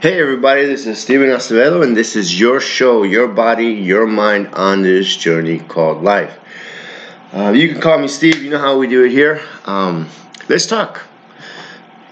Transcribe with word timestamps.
Hey 0.00 0.20
everybody, 0.20 0.64
this 0.64 0.86
is 0.86 1.00
Steven 1.00 1.30
Acevedo, 1.30 1.82
and 1.82 1.96
this 1.96 2.14
is 2.14 2.38
your 2.38 2.60
show, 2.60 3.02
your 3.02 3.26
body, 3.26 3.70
your 3.70 4.06
mind 4.06 4.46
on 4.54 4.82
this 4.82 5.16
journey 5.16 5.58
called 5.58 6.04
life. 6.04 6.38
Uh, 7.32 7.50
you 7.50 7.68
can 7.72 7.80
call 7.80 7.98
me 7.98 8.06
Steve, 8.06 8.40
you 8.40 8.50
know 8.50 8.60
how 8.60 8.78
we 8.78 8.86
do 8.86 9.02
it 9.02 9.10
here. 9.10 9.42
Um, 9.64 10.08
let's 10.48 10.66
talk. 10.66 11.02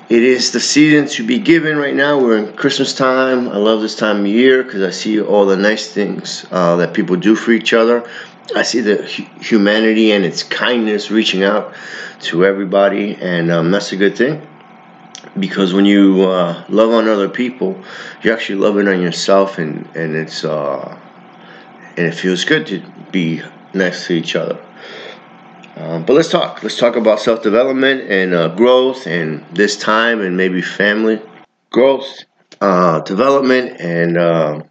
It 0.08 0.24
is 0.24 0.50
the 0.50 0.58
season 0.58 1.06
to 1.10 1.24
be 1.24 1.38
given 1.38 1.76
right 1.76 1.94
now. 1.94 2.18
We're 2.18 2.38
in 2.38 2.56
Christmas 2.56 2.92
time. 2.92 3.48
I 3.50 3.56
love 3.56 3.82
this 3.82 3.94
time 3.94 4.22
of 4.22 4.26
year 4.26 4.64
because 4.64 4.82
I 4.82 4.90
see 4.90 5.20
all 5.20 5.46
the 5.46 5.56
nice 5.56 5.88
things 5.88 6.44
uh, 6.50 6.74
that 6.78 6.92
people 6.92 7.14
do 7.14 7.36
for 7.36 7.52
each 7.52 7.72
other. 7.72 8.10
I 8.56 8.62
see 8.62 8.80
the 8.80 9.04
humanity 9.40 10.10
and 10.10 10.24
its 10.24 10.42
kindness 10.42 11.12
reaching 11.12 11.44
out 11.44 11.72
to 12.22 12.44
everybody, 12.44 13.14
and 13.14 13.48
um, 13.52 13.70
that's 13.70 13.92
a 13.92 13.96
good 13.96 14.16
thing 14.16 14.44
because 15.38 15.74
when 15.74 15.84
you 15.84 16.22
uh, 16.22 16.64
love 16.68 16.90
on 16.90 17.08
other 17.08 17.28
people, 17.28 17.80
you're 18.22 18.34
actually 18.34 18.58
loving 18.58 18.88
on 18.88 19.00
yourself, 19.00 19.58
and 19.58 19.86
and 19.96 20.14
it's 20.14 20.44
uh, 20.44 20.98
and 21.96 22.06
it 22.06 22.14
feels 22.14 22.44
good 22.44 22.66
to 22.68 22.82
be 23.12 23.42
next 23.74 24.06
to 24.06 24.14
each 24.14 24.36
other. 24.36 24.62
Um, 25.76 26.04
but 26.04 26.14
let's 26.14 26.30
talk. 26.30 26.62
Let's 26.62 26.78
talk 26.78 26.96
about 26.96 27.20
self 27.20 27.42
development 27.42 28.10
and 28.10 28.34
uh, 28.34 28.48
growth, 28.48 29.06
and 29.06 29.44
this 29.52 29.76
time, 29.76 30.20
and 30.20 30.36
maybe 30.36 30.62
family 30.62 31.20
growth, 31.70 32.24
uh, 32.60 33.00
development, 33.00 33.80
and 33.80 34.16
uh, 34.16 34.62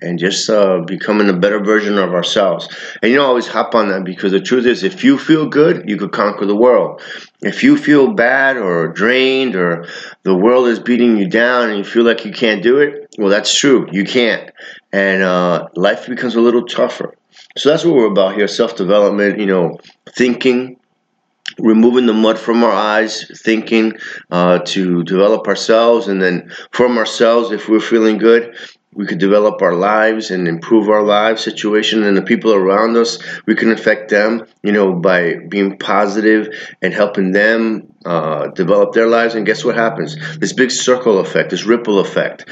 and 0.00 0.18
just 0.18 0.48
uh, 0.48 0.80
becoming 0.80 1.28
a 1.28 1.32
better 1.34 1.60
version 1.60 1.98
of 1.98 2.14
ourselves. 2.14 2.68
And 3.02 3.10
you 3.12 3.18
know, 3.18 3.26
always 3.26 3.46
hop 3.46 3.74
on 3.74 3.88
that 3.88 4.04
because 4.04 4.32
the 4.32 4.40
truth 4.40 4.64
is, 4.64 4.82
if 4.82 5.04
you 5.04 5.18
feel 5.18 5.46
good, 5.48 5.88
you 5.88 5.96
could 5.96 6.12
conquer 6.12 6.46
the 6.46 6.56
world. 6.56 7.02
If 7.40 7.62
you 7.62 7.76
feel 7.76 8.14
bad 8.14 8.56
or 8.56 8.88
drained 8.88 9.54
or 9.54 9.86
the 10.24 10.34
world 10.34 10.66
is 10.66 10.80
beating 10.80 11.16
you 11.16 11.28
down 11.28 11.68
and 11.68 11.78
you 11.78 11.84
feel 11.84 12.02
like 12.02 12.24
you 12.24 12.32
can't 12.32 12.62
do 12.62 12.78
it, 12.78 13.14
well, 13.16 13.28
that's 13.28 13.56
true. 13.56 13.88
You 13.92 14.04
can't. 14.04 14.50
And 14.92 15.22
uh, 15.22 15.68
life 15.74 16.06
becomes 16.06 16.34
a 16.34 16.40
little 16.40 16.64
tougher. 16.64 17.14
So 17.56 17.68
that's 17.68 17.84
what 17.84 17.94
we're 17.94 18.10
about 18.10 18.36
here 18.36 18.48
self 18.48 18.76
development, 18.76 19.38
you 19.38 19.46
know, 19.46 19.78
thinking, 20.10 20.78
removing 21.58 22.06
the 22.06 22.12
mud 22.12 22.38
from 22.38 22.64
our 22.64 22.72
eyes, 22.72 23.30
thinking 23.42 23.94
uh, 24.30 24.58
to 24.60 25.04
develop 25.04 25.46
ourselves, 25.46 26.08
and 26.08 26.20
then 26.20 26.50
from 26.72 26.98
ourselves, 26.98 27.52
if 27.52 27.68
we're 27.68 27.80
feeling 27.80 28.18
good, 28.18 28.56
we 28.98 29.06
could 29.06 29.18
develop 29.18 29.62
our 29.62 29.74
lives 29.74 30.32
and 30.32 30.48
improve 30.48 30.88
our 30.88 31.04
lives 31.04 31.42
situation 31.44 32.02
and 32.02 32.16
the 32.16 32.22
people 32.22 32.52
around 32.52 32.96
us 32.96 33.18
we 33.46 33.54
can 33.54 33.70
affect 33.70 34.10
them 34.10 34.44
you 34.64 34.72
know 34.72 34.92
by 34.92 35.34
being 35.48 35.78
positive 35.78 36.48
and 36.82 36.92
helping 36.92 37.30
them 37.30 37.88
uh, 38.04 38.48
develop 38.48 38.92
their 38.92 39.06
lives. 39.06 39.34
And 39.34 39.44
guess 39.44 39.64
what 39.64 39.74
happens? 39.74 40.16
This 40.38 40.52
big 40.52 40.70
circle 40.70 41.18
effect 41.18 41.50
this 41.50 41.64
ripple 41.64 42.00
effect 42.00 42.46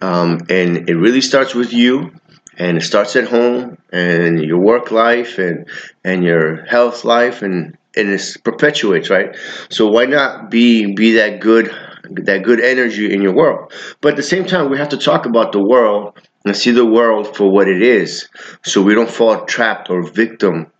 um, 0.00 0.40
and 0.48 0.88
it 0.88 0.96
really 0.96 1.20
starts 1.20 1.54
with 1.54 1.72
you 1.72 2.12
and 2.56 2.76
it 2.76 2.82
starts 2.82 3.16
at 3.16 3.28
home 3.28 3.78
and 3.92 4.40
your 4.40 4.58
work 4.58 4.90
life 4.90 5.38
and 5.38 5.68
and 6.04 6.24
your 6.24 6.64
health 6.66 7.04
life 7.04 7.42
and 7.42 7.76
and 7.96 8.10
it 8.10 8.36
perpetuates 8.44 9.10
right? 9.10 9.36
So 9.70 9.88
why 9.88 10.04
not 10.04 10.50
be 10.50 10.94
be 10.94 11.12
that 11.12 11.40
good 11.40 11.74
that 12.10 12.42
good 12.42 12.60
energy 12.60 13.12
in 13.12 13.22
your 13.22 13.34
world. 13.34 13.72
But 14.00 14.10
at 14.10 14.16
the 14.16 14.22
same 14.22 14.44
time, 14.46 14.70
we 14.70 14.78
have 14.78 14.88
to 14.90 14.96
talk 14.96 15.26
about 15.26 15.52
the 15.52 15.60
world 15.60 16.18
and 16.44 16.56
see 16.56 16.70
the 16.70 16.86
world 16.86 17.36
for 17.36 17.50
what 17.50 17.68
it 17.68 17.82
is, 17.82 18.28
so 18.64 18.82
we 18.82 18.94
don't 18.94 19.10
fall 19.10 19.44
trapped 19.44 19.90
or 19.90 20.02
victim 20.02 20.70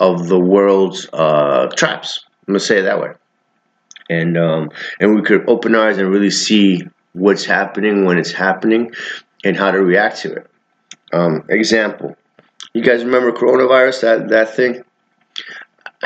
of 0.00 0.28
the 0.28 0.38
world's 0.38 1.08
uh, 1.12 1.68
traps. 1.76 2.24
I'm 2.46 2.52
gonna 2.52 2.60
say 2.60 2.78
it 2.78 2.82
that 2.82 3.00
way, 3.00 3.12
and 4.08 4.36
um, 4.36 4.70
and 5.00 5.14
we 5.14 5.22
could 5.22 5.48
open 5.48 5.74
our 5.74 5.88
eyes 5.88 5.98
and 5.98 6.10
really 6.10 6.30
see 6.30 6.82
what's 7.12 7.44
happening 7.44 8.04
when 8.04 8.18
it's 8.18 8.32
happening 8.32 8.92
and 9.44 9.56
how 9.56 9.70
to 9.70 9.82
react 9.82 10.18
to 10.18 10.32
it. 10.34 10.50
Um, 11.12 11.44
example, 11.48 12.16
you 12.74 12.82
guys 12.82 13.04
remember 13.04 13.32
coronavirus? 13.32 14.02
That 14.02 14.28
that 14.28 14.54
thing. 14.54 14.84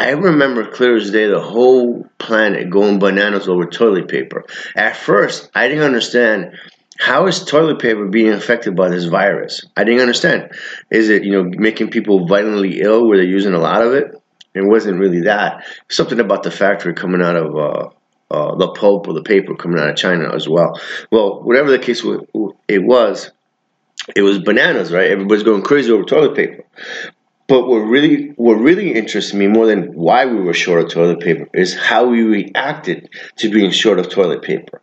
I 0.01 0.12
remember 0.12 0.67
clear 0.70 0.97
as 0.97 1.11
day 1.11 1.27
the 1.27 1.41
whole 1.41 2.07
planet 2.17 2.70
going 2.70 2.98
bananas 2.98 3.48
over 3.48 3.67
toilet 3.67 4.08
paper. 4.08 4.47
At 4.74 4.97
first, 4.97 5.51
I 5.55 5.69
didn't 5.69 5.85
understand 5.85 6.58
how 6.98 7.27
is 7.27 7.45
toilet 7.45 7.80
paper 7.80 8.07
being 8.07 8.33
affected 8.33 8.74
by 8.74 8.89
this 8.89 9.05
virus. 9.05 9.63
I 9.77 9.85
didn't 9.85 10.01
understand. 10.01 10.52
Is 10.91 11.11
it 11.11 11.24
you 11.24 11.33
know 11.33 11.45
making 11.45 11.91
people 11.91 12.27
violently 12.27 12.80
ill 12.80 13.07
where 13.07 13.19
they're 13.19 13.27
using 13.27 13.52
a 13.52 13.58
lot 13.58 13.83
of 13.83 13.92
it? 13.92 14.13
It 14.55 14.63
wasn't 14.63 14.98
really 14.98 15.23
that. 15.23 15.67
Something 15.91 16.19
about 16.19 16.45
the 16.45 16.51
factory 16.51 16.95
coming 16.95 17.20
out 17.20 17.36
of 17.36 17.57
uh, 17.57 17.89
uh, 18.30 18.55
the 18.57 18.69
pulp 18.73 19.07
or 19.07 19.13
the 19.13 19.23
paper 19.23 19.55
coming 19.55 19.79
out 19.79 19.91
of 19.91 19.97
China 19.97 20.35
as 20.35 20.48
well. 20.48 20.80
Well, 21.13 21.42
whatever 21.42 21.70
the 21.70 21.79
case 21.79 22.03
it 22.69 22.83
was, 22.83 23.30
it 24.17 24.23
was 24.23 24.39
bananas, 24.39 24.92
right? 24.92 25.11
Everybody's 25.11 25.45
going 25.45 25.63
crazy 25.63 25.92
over 25.92 26.05
toilet 26.05 26.35
paper. 26.35 26.64
But 27.50 27.66
what 27.66 27.78
really 27.78 28.28
what 28.36 28.61
really 28.61 28.94
interests 28.94 29.34
me 29.34 29.48
more 29.48 29.66
than 29.66 29.92
why 29.92 30.24
we 30.24 30.36
were 30.36 30.55
short 30.55 30.84
of 30.84 30.88
toilet 30.88 31.18
paper 31.18 31.48
is 31.52 31.77
how 31.77 32.06
we 32.06 32.22
reacted 32.22 33.08
to 33.38 33.50
being 33.50 33.72
short 33.72 33.98
of 33.98 34.08
toilet 34.08 34.42
paper. 34.42 34.80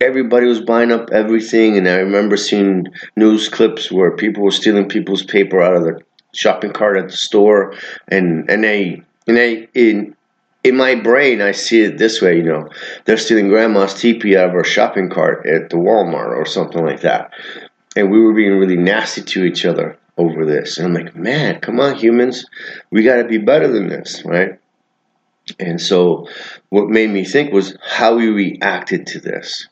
Everybody 0.00 0.46
was 0.46 0.60
buying 0.60 0.90
up 0.90 1.10
everything, 1.12 1.76
and 1.76 1.88
I 1.88 1.98
remember 1.98 2.36
seeing 2.36 2.88
news 3.14 3.48
clips 3.48 3.92
where 3.92 4.10
people 4.10 4.42
were 4.42 4.50
stealing 4.50 4.88
people's 4.88 5.22
paper 5.22 5.62
out 5.62 5.76
of 5.76 5.84
their 5.84 6.00
shopping 6.34 6.72
cart 6.72 6.96
at 6.96 7.10
the 7.10 7.16
store, 7.16 7.74
and 8.08 8.50
and 8.50 8.64
they 8.64 9.02
and 9.28 9.36
they 9.36 9.68
in 9.74 10.16
in 10.64 10.76
my 10.76 10.96
brain, 10.96 11.40
I 11.40 11.52
see 11.52 11.82
it 11.82 11.96
this 11.96 12.20
way, 12.20 12.38
you 12.38 12.42
know, 12.42 12.70
they're 13.04 13.18
stealing 13.18 13.46
grandma's 13.46 13.94
teepee 13.94 14.36
out 14.36 14.48
of 14.48 14.54
her 14.54 14.64
shopping 14.64 15.10
cart 15.10 15.46
at 15.46 15.70
the 15.70 15.76
Walmart 15.76 16.36
or 16.36 16.44
something 16.44 16.84
like 16.84 17.02
that. 17.02 17.30
And 17.94 18.10
we 18.10 18.20
were 18.20 18.34
being 18.34 18.58
really 18.58 18.76
nasty 18.76 19.22
to 19.22 19.44
each 19.44 19.64
other 19.64 19.96
over 20.20 20.44
this. 20.44 20.78
And 20.78 20.86
I'm 20.86 21.04
like, 21.04 21.16
man, 21.16 21.60
come 21.60 21.80
on, 21.80 21.96
humans, 21.96 22.44
we 22.90 23.02
got 23.02 23.16
to 23.16 23.24
be 23.24 23.38
better 23.38 23.68
than 23.68 23.88
this, 23.88 24.22
right? 24.24 24.58
And 25.58 25.80
so, 25.80 26.28
what 26.68 26.88
made 26.88 27.10
me 27.10 27.24
think 27.24 27.52
was 27.52 27.76
how 27.82 28.16
we 28.16 28.28
reacted 28.28 29.06
to 29.08 29.20
this. 29.20 29.66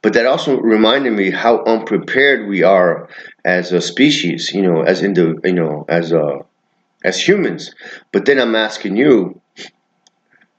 But 0.00 0.14
that 0.14 0.26
also 0.26 0.58
reminded 0.58 1.12
me 1.12 1.30
how 1.30 1.62
unprepared 1.64 2.48
we 2.48 2.62
are 2.62 3.08
as 3.44 3.72
a 3.72 3.80
species, 3.80 4.52
you 4.52 4.62
know, 4.62 4.82
as 4.82 5.02
into, 5.02 5.40
you 5.44 5.52
know, 5.52 5.84
as 5.88 6.12
a, 6.12 6.40
as 7.04 7.20
humans. 7.20 7.74
But 8.12 8.24
then 8.24 8.40
I'm 8.40 8.54
asking 8.54 8.96
you, 8.96 9.40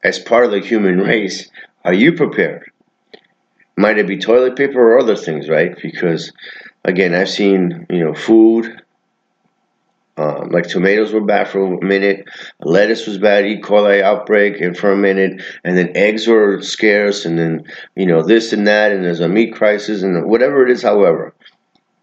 as 0.04 0.20
part 0.20 0.46
of 0.46 0.52
the 0.52 0.60
human 0.60 1.00
race, 1.00 1.50
are 1.84 1.94
you 1.94 2.14
prepared? 2.14 2.72
Might 3.78 3.98
it 3.98 4.08
be 4.08 4.18
toilet 4.18 4.56
paper 4.56 4.80
or 4.80 5.00
other 5.00 5.16
things, 5.16 5.50
right? 5.50 5.76
Because 5.82 6.32
again, 6.84 7.14
I've 7.14 7.30
seen, 7.30 7.86
you 7.90 8.04
know, 8.04 8.14
food, 8.14 8.82
um, 10.20 10.50
like 10.50 10.68
tomatoes 10.68 11.14
were 11.14 11.22
bad 11.22 11.48
for 11.48 11.76
a 11.76 11.86
minute, 11.86 12.28
lettuce 12.60 13.08
was 13.08 13.18
bad, 13.18 13.46
E. 13.46 13.62
coli 13.62 14.02
outbreak, 14.02 14.60
and 14.60 14.78
for 14.78 14.92
a 14.92 14.98
minute, 14.98 15.42
and 15.64 15.78
then 15.78 15.96
eggs 15.96 16.28
were 16.28 16.62
scarce, 16.62 17.24
and 17.24 17.40
then 17.40 17.64
you 17.96 18.06
know 18.06 18.22
this 18.22 18.52
and 18.52 18.68
that, 18.68 18.92
and 18.92 19.06
there's 19.06 19.22
a 19.22 19.30
meat 19.30 19.54
crisis, 19.56 20.04
and 20.04 20.26
whatever 20.26 20.62
it 20.66 20.72
is. 20.72 20.82
However, 20.82 21.34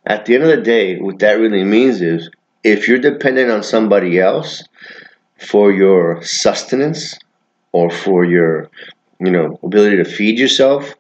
at 0.07 0.25
the 0.25 0.35
end 0.35 0.45
of 0.45 0.49
the 0.49 0.63
day, 0.63 0.99
what 0.99 1.19
that 1.19 1.33
really 1.33 1.63
means 1.63 2.01
is 2.01 2.31
if 2.65 2.89
you're 2.89 2.99
dependent 2.99 3.51
on 3.51 3.63
somebody 3.63 4.19
else 4.19 4.65
for 5.37 5.71
your 5.71 6.23
sustenance 6.23 7.19
or 7.73 7.91
for 7.91 8.25
your 8.25 8.71
you 9.21 9.31
know 9.31 9.61
ability 9.63 9.99
to 9.99 10.07
feed 10.07 10.39
yourself, 10.39 10.95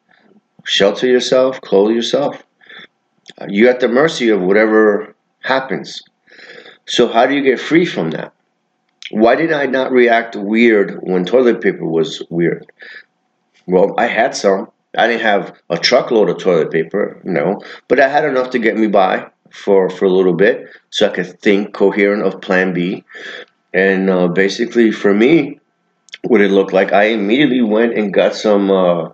shelter 0.64 1.06
yourself, 1.06 1.62
clothe 1.62 1.92
yourself, 1.92 2.42
you're 3.48 3.70
at 3.70 3.80
the 3.80 3.88
mercy 3.88 4.28
of 4.28 4.42
whatever 4.42 5.14
happens 5.40 6.02
so 6.86 7.08
how 7.08 7.26
do 7.26 7.34
you 7.34 7.42
get 7.42 7.60
free 7.60 7.84
from 7.84 8.10
that? 8.10 8.32
Why 9.10 9.34
did 9.34 9.52
I 9.52 9.66
not 9.66 9.92
react 9.92 10.36
weird 10.36 10.98
when 11.02 11.24
toilet 11.24 11.60
paper 11.60 11.86
was 11.86 12.22
weird? 12.30 12.66
Well, 13.66 13.94
I 13.98 14.06
had 14.06 14.34
some. 14.34 14.70
I 14.96 15.06
didn't 15.08 15.22
have 15.22 15.54
a 15.68 15.76
truckload 15.76 16.30
of 16.30 16.38
toilet 16.38 16.70
paper, 16.70 17.20
no, 17.22 17.60
but 17.88 18.00
I 18.00 18.08
had 18.08 18.24
enough 18.24 18.50
to 18.50 18.58
get 18.58 18.76
me 18.76 18.86
by 18.86 19.26
for 19.50 19.90
for 19.90 20.06
a 20.06 20.10
little 20.10 20.32
bit, 20.32 20.68
so 20.90 21.06
I 21.06 21.10
could 21.10 21.40
think 21.40 21.74
coherent 21.74 22.22
of 22.22 22.40
Plan 22.40 22.72
B. 22.72 23.04
And 23.74 24.08
uh, 24.08 24.28
basically, 24.28 24.90
for 24.90 25.12
me, 25.12 25.60
what 26.22 26.40
it 26.40 26.50
looked 26.50 26.72
like, 26.72 26.92
I 26.92 27.04
immediately 27.08 27.62
went 27.62 27.98
and 27.98 28.14
got 28.14 28.34
some 28.34 28.70
uh, 28.70 29.10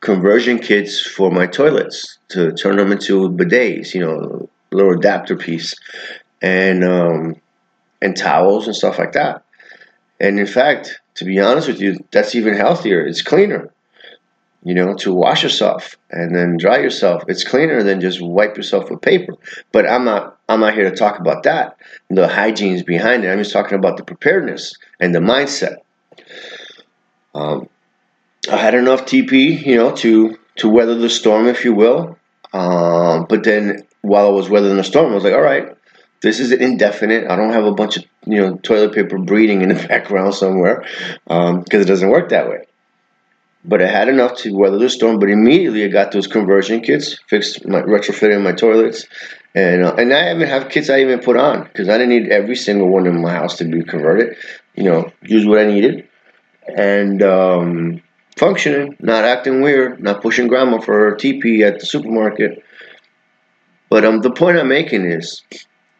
conversion 0.00 0.58
kits 0.58 1.00
for 1.00 1.30
my 1.30 1.46
toilets 1.46 2.18
to 2.28 2.52
turn 2.52 2.76
them 2.76 2.92
into 2.92 3.30
bidets, 3.30 3.94
you 3.94 4.00
know, 4.00 4.48
little 4.70 4.92
adapter 4.92 5.36
piece 5.36 5.74
and 6.42 6.84
um, 6.84 7.36
and 8.00 8.16
towels 8.16 8.66
and 8.66 8.76
stuff 8.76 8.98
like 8.98 9.12
that. 9.12 9.44
And 10.20 10.38
in 10.38 10.46
fact, 10.46 11.00
to 11.14 11.24
be 11.24 11.40
honest 11.40 11.68
with 11.68 11.80
you, 11.80 11.98
that's 12.10 12.34
even 12.34 12.54
healthier. 12.54 13.04
It's 13.04 13.22
cleaner. 13.22 13.70
You 14.64 14.74
know, 14.74 14.94
to 14.94 15.14
wash 15.14 15.44
yourself 15.44 15.96
and 16.10 16.34
then 16.34 16.56
dry 16.56 16.78
yourself. 16.78 17.22
It's 17.28 17.44
cleaner 17.44 17.82
than 17.82 18.00
just 18.00 18.20
wipe 18.20 18.56
yourself 18.56 18.90
with 18.90 19.00
paper. 19.00 19.34
But 19.72 19.88
I'm 19.88 20.04
not 20.04 20.36
I'm 20.48 20.60
not 20.60 20.74
here 20.74 20.90
to 20.90 20.96
talk 20.96 21.20
about 21.20 21.44
that. 21.44 21.76
The 22.10 22.26
hygiene's 22.26 22.82
behind 22.82 23.24
it. 23.24 23.28
I'm 23.28 23.38
just 23.38 23.52
talking 23.52 23.78
about 23.78 23.96
the 23.96 24.04
preparedness 24.04 24.74
and 24.98 25.14
the 25.14 25.20
mindset. 25.20 25.76
Um, 27.34 27.68
I 28.50 28.56
had 28.56 28.74
enough 28.74 29.04
TP, 29.04 29.64
you 29.64 29.76
know, 29.76 29.94
to 29.96 30.36
to 30.56 30.68
weather 30.68 30.96
the 30.96 31.08
storm, 31.08 31.46
if 31.46 31.64
you 31.64 31.72
will. 31.72 32.18
Um, 32.52 33.26
but 33.28 33.44
then 33.44 33.86
while 34.02 34.26
I 34.26 34.30
was 34.30 34.48
weathering 34.48 34.76
the 34.76 34.84
storm, 34.84 35.12
I 35.12 35.14
was 35.14 35.24
like, 35.24 35.34
all 35.34 35.40
right, 35.40 35.76
this 36.22 36.40
is 36.40 36.52
indefinite. 36.52 37.30
I 37.30 37.36
don't 37.36 37.52
have 37.52 37.64
a 37.64 37.72
bunch 37.72 37.96
of 37.96 38.04
you 38.26 38.40
know 38.40 38.56
toilet 38.56 38.94
paper 38.94 39.18
breeding 39.18 39.62
in 39.62 39.68
the 39.68 39.74
background 39.88 40.34
somewhere 40.34 40.84
because 41.24 41.54
um, 41.54 41.64
it 41.70 41.86
doesn't 41.86 42.10
work 42.10 42.30
that 42.30 42.48
way. 42.48 42.64
But 43.64 43.82
I 43.82 43.86
had 43.86 44.08
enough 44.08 44.36
to 44.38 44.54
weather 44.54 44.78
the 44.78 44.88
storm. 44.88 45.18
But 45.18 45.30
immediately 45.30 45.84
I 45.84 45.88
got 45.88 46.12
those 46.12 46.26
conversion 46.26 46.80
kits, 46.80 47.18
fixed 47.28 47.66
my 47.66 47.82
retrofitting 47.82 48.42
my 48.42 48.52
toilets, 48.52 49.06
and 49.54 49.84
uh, 49.84 49.94
and 49.94 50.12
I 50.12 50.34
even 50.34 50.48
have 50.48 50.68
kits 50.68 50.90
I 50.90 51.00
even 51.00 51.20
put 51.20 51.36
on 51.36 51.64
because 51.64 51.88
I 51.88 51.98
didn't 51.98 52.10
need 52.10 52.28
every 52.28 52.56
single 52.56 52.88
one 52.88 53.06
in 53.06 53.20
my 53.20 53.32
house 53.32 53.56
to 53.58 53.64
be 53.64 53.82
converted. 53.82 54.36
You 54.74 54.84
know, 54.84 55.12
use 55.22 55.44
what 55.44 55.58
I 55.58 55.66
needed, 55.66 56.08
and 56.76 57.22
um, 57.22 58.02
functioning, 58.36 58.96
not 59.00 59.24
acting 59.24 59.60
weird, 59.60 60.00
not 60.00 60.22
pushing 60.22 60.48
grandma 60.48 60.80
for 60.80 60.94
her 60.94 61.16
TP 61.16 61.62
at 61.66 61.80
the 61.80 61.86
supermarket. 61.86 62.62
But 63.90 64.04
um, 64.04 64.20
the 64.20 64.30
point 64.30 64.58
I'm 64.58 64.68
making 64.68 65.06
is 65.06 65.42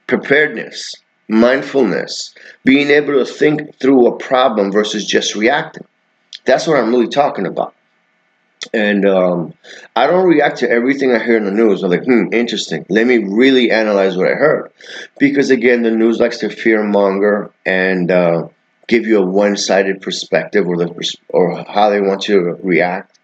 preparedness, 0.09 0.95
mindfulness, 1.29 2.35
being 2.65 2.91
able 2.91 3.15
to 3.15 3.25
think 3.25 3.79
through 3.79 4.09
a 4.09 4.17
problem 4.17 4.73
versus 4.73 5.07
just 5.07 5.37
reacting. 5.37 5.87
That's 6.45 6.67
what 6.67 6.79
I'm 6.79 6.91
really 6.91 7.09
talking 7.09 7.47
about. 7.47 7.75
And 8.75 9.07
um, 9.07 9.55
I 9.95 10.09
don't 10.09 10.27
react 10.27 10.59
to 10.59 10.71
everything 10.71 11.13
I 11.13 11.23
hear 11.23 11.37
in 11.37 11.45
the 11.45 11.53
news. 11.53 11.83
I'm 11.83 11.91
like, 11.91 12.05
hmm, 12.05 12.33
interesting. 12.33 12.85
Let 12.89 13.07
me 13.07 13.19
really 13.19 13.71
analyze 13.71 14.17
what 14.17 14.27
I 14.27 14.35
heard. 14.35 14.73
Because 15.19 15.51
again, 15.51 15.83
the 15.83 15.93
news 15.93 16.19
likes 16.19 16.39
to 16.39 16.51
fear 16.51 16.83
monger 16.83 17.53
and 17.65 18.11
uh, 18.11 18.49
give 18.89 19.07
you 19.07 19.19
a 19.19 19.27
one 19.27 19.57
sided 19.57 20.03
perspective 20.03 20.67
or, 20.67 20.77
the, 20.77 21.15
or 21.29 21.65
how 21.69 21.91
they 21.91 22.01
want 22.01 22.29
you 22.29 22.41
to 22.43 22.53
react. 22.63 23.19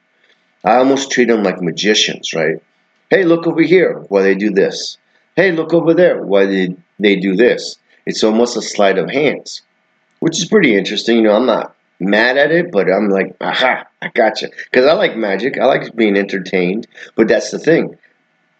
I 0.63 0.77
almost 0.77 1.11
treat 1.11 1.29
them 1.29 1.43
like 1.43 1.61
magicians, 1.61 2.33
right? 2.33 2.63
Hey, 3.11 3.25
look 3.25 3.47
over 3.47 3.63
here 3.63 4.01
while 4.09 4.23
they 4.23 4.35
do 4.35 4.51
this. 4.51 4.99
Hey, 5.37 5.53
look 5.53 5.75
over 5.75 5.95
there 5.95 6.23
why 6.23 6.47
did 6.47 6.81
they 6.99 7.17
do 7.17 7.35
this. 7.37 7.77
It's 8.07 8.23
almost 8.23 8.57
a 8.57 8.63
sleight 8.63 8.99
of 8.99 9.11
hands, 9.11 9.63
which 10.21 10.39
is 10.39 10.47
pretty 10.47 10.77
interesting. 10.77 11.17
You 11.17 11.23
know, 11.23 11.37
I'm 11.37 11.47
not 11.47 11.75
mad 12.01 12.37
at 12.37 12.53
it, 12.53 12.71
but 12.71 12.91
I'm 12.91 13.09
like, 13.09 13.35
aha, 13.41 13.85
I 14.03 14.09
gotcha. 14.09 14.51
Because 14.71 14.87
I 14.87 14.93
like 14.93 15.17
magic, 15.17 15.59
I 15.59 15.67
like 15.67 15.95
being 15.97 16.17
entertained, 16.17 16.87
but 17.17 17.29
that's 17.29 17.51
the 17.51 17.59
thing. 17.59 17.97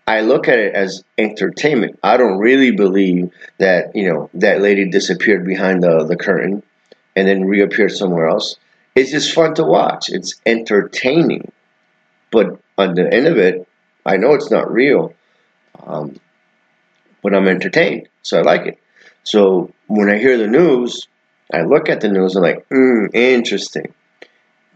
I 0.07 0.21
look 0.21 0.49
at 0.49 0.59
it 0.59 0.75
as 0.75 1.03
entertainment. 1.17 1.99
I 2.03 2.17
don't 2.17 2.39
really 2.39 2.71
believe 2.71 3.31
that, 3.59 3.95
you 3.97 4.13
know, 4.13 4.29
that 4.35 4.61
lady 4.61 4.89
disappeared 4.89 5.47
behind 5.47 5.83
the, 5.83 6.05
the 6.05 6.17
curtain 6.17 6.63
and 7.17 7.27
then 7.27 7.45
reappeared 7.45 7.93
somewhere 7.93 8.27
else. 8.27 8.57
It's 8.95 9.11
just 9.11 9.33
fun 9.33 9.55
to 9.55 9.65
watch. 9.65 10.11
It's 10.11 10.41
entertaining. 10.45 11.51
But 12.31 12.61
on 12.77 12.95
the 12.95 13.13
end 13.13 13.27
of 13.27 13.39
it, 13.39 13.67
I 14.05 14.17
know 14.19 14.35
it's 14.35 14.51
not 14.51 14.71
real. 14.71 15.15
Um, 15.87 16.17
but 17.25 17.35
I'm 17.35 17.49
entertained, 17.49 18.07
so 18.23 18.39
I 18.39 18.43
like 18.43 18.67
it. 18.67 18.79
So 19.25 19.73
when 19.87 20.11
I 20.11 20.19
hear 20.19 20.37
the 20.37 20.47
news, 20.47 21.09
I 21.53 21.63
look 21.63 21.89
at 21.89 22.03
the 22.03 22.09
news 22.11 22.37
and 22.37 22.45
I'm 22.45 22.53
like, 22.53 22.67
hmm, 22.69 23.07
interesting. 23.15 23.93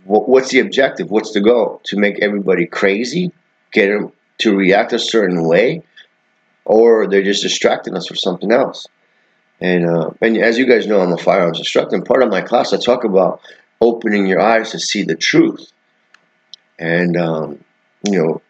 What's 0.05 0.51
the 0.51 0.61
objective? 0.61 1.11
What's 1.11 1.35
the 1.35 1.43
goal? 1.43 1.83
To 1.85 1.99
make 1.99 2.19
everybody 2.21 2.65
crazy, 2.65 3.31
get 3.73 3.89
them 3.89 4.11
to 4.39 4.57
react 4.57 4.95
a 4.95 4.99
certain 4.99 5.47
way, 5.47 5.83
or 6.65 7.07
they're 7.07 7.23
just 7.23 7.43
distracting 7.43 7.95
us 7.95 8.07
for 8.07 8.15
something 8.15 8.51
else. 8.51 8.87
And 9.61 9.85
uh, 9.85 10.11
and 10.23 10.39
as 10.39 10.57
you 10.57 10.67
guys 10.67 10.87
know, 10.87 11.01
I'm 11.01 11.13
a 11.13 11.19
firearms 11.19 11.59
instructor. 11.59 11.97
And 11.97 12.07
part 12.07 12.23
of 12.23 12.31
my 12.31 12.41
class, 12.41 12.73
I 12.73 12.79
talk 12.79 13.05
about 13.05 13.43
opening 13.83 14.27
your 14.27 14.41
eyes 14.41 14.71
to 14.71 14.79
see 14.79 15.03
the 15.03 15.17
truth. 15.17 15.71
And 16.79 17.15
um, 17.19 17.63
you 18.07 18.19
know, 18.19 18.43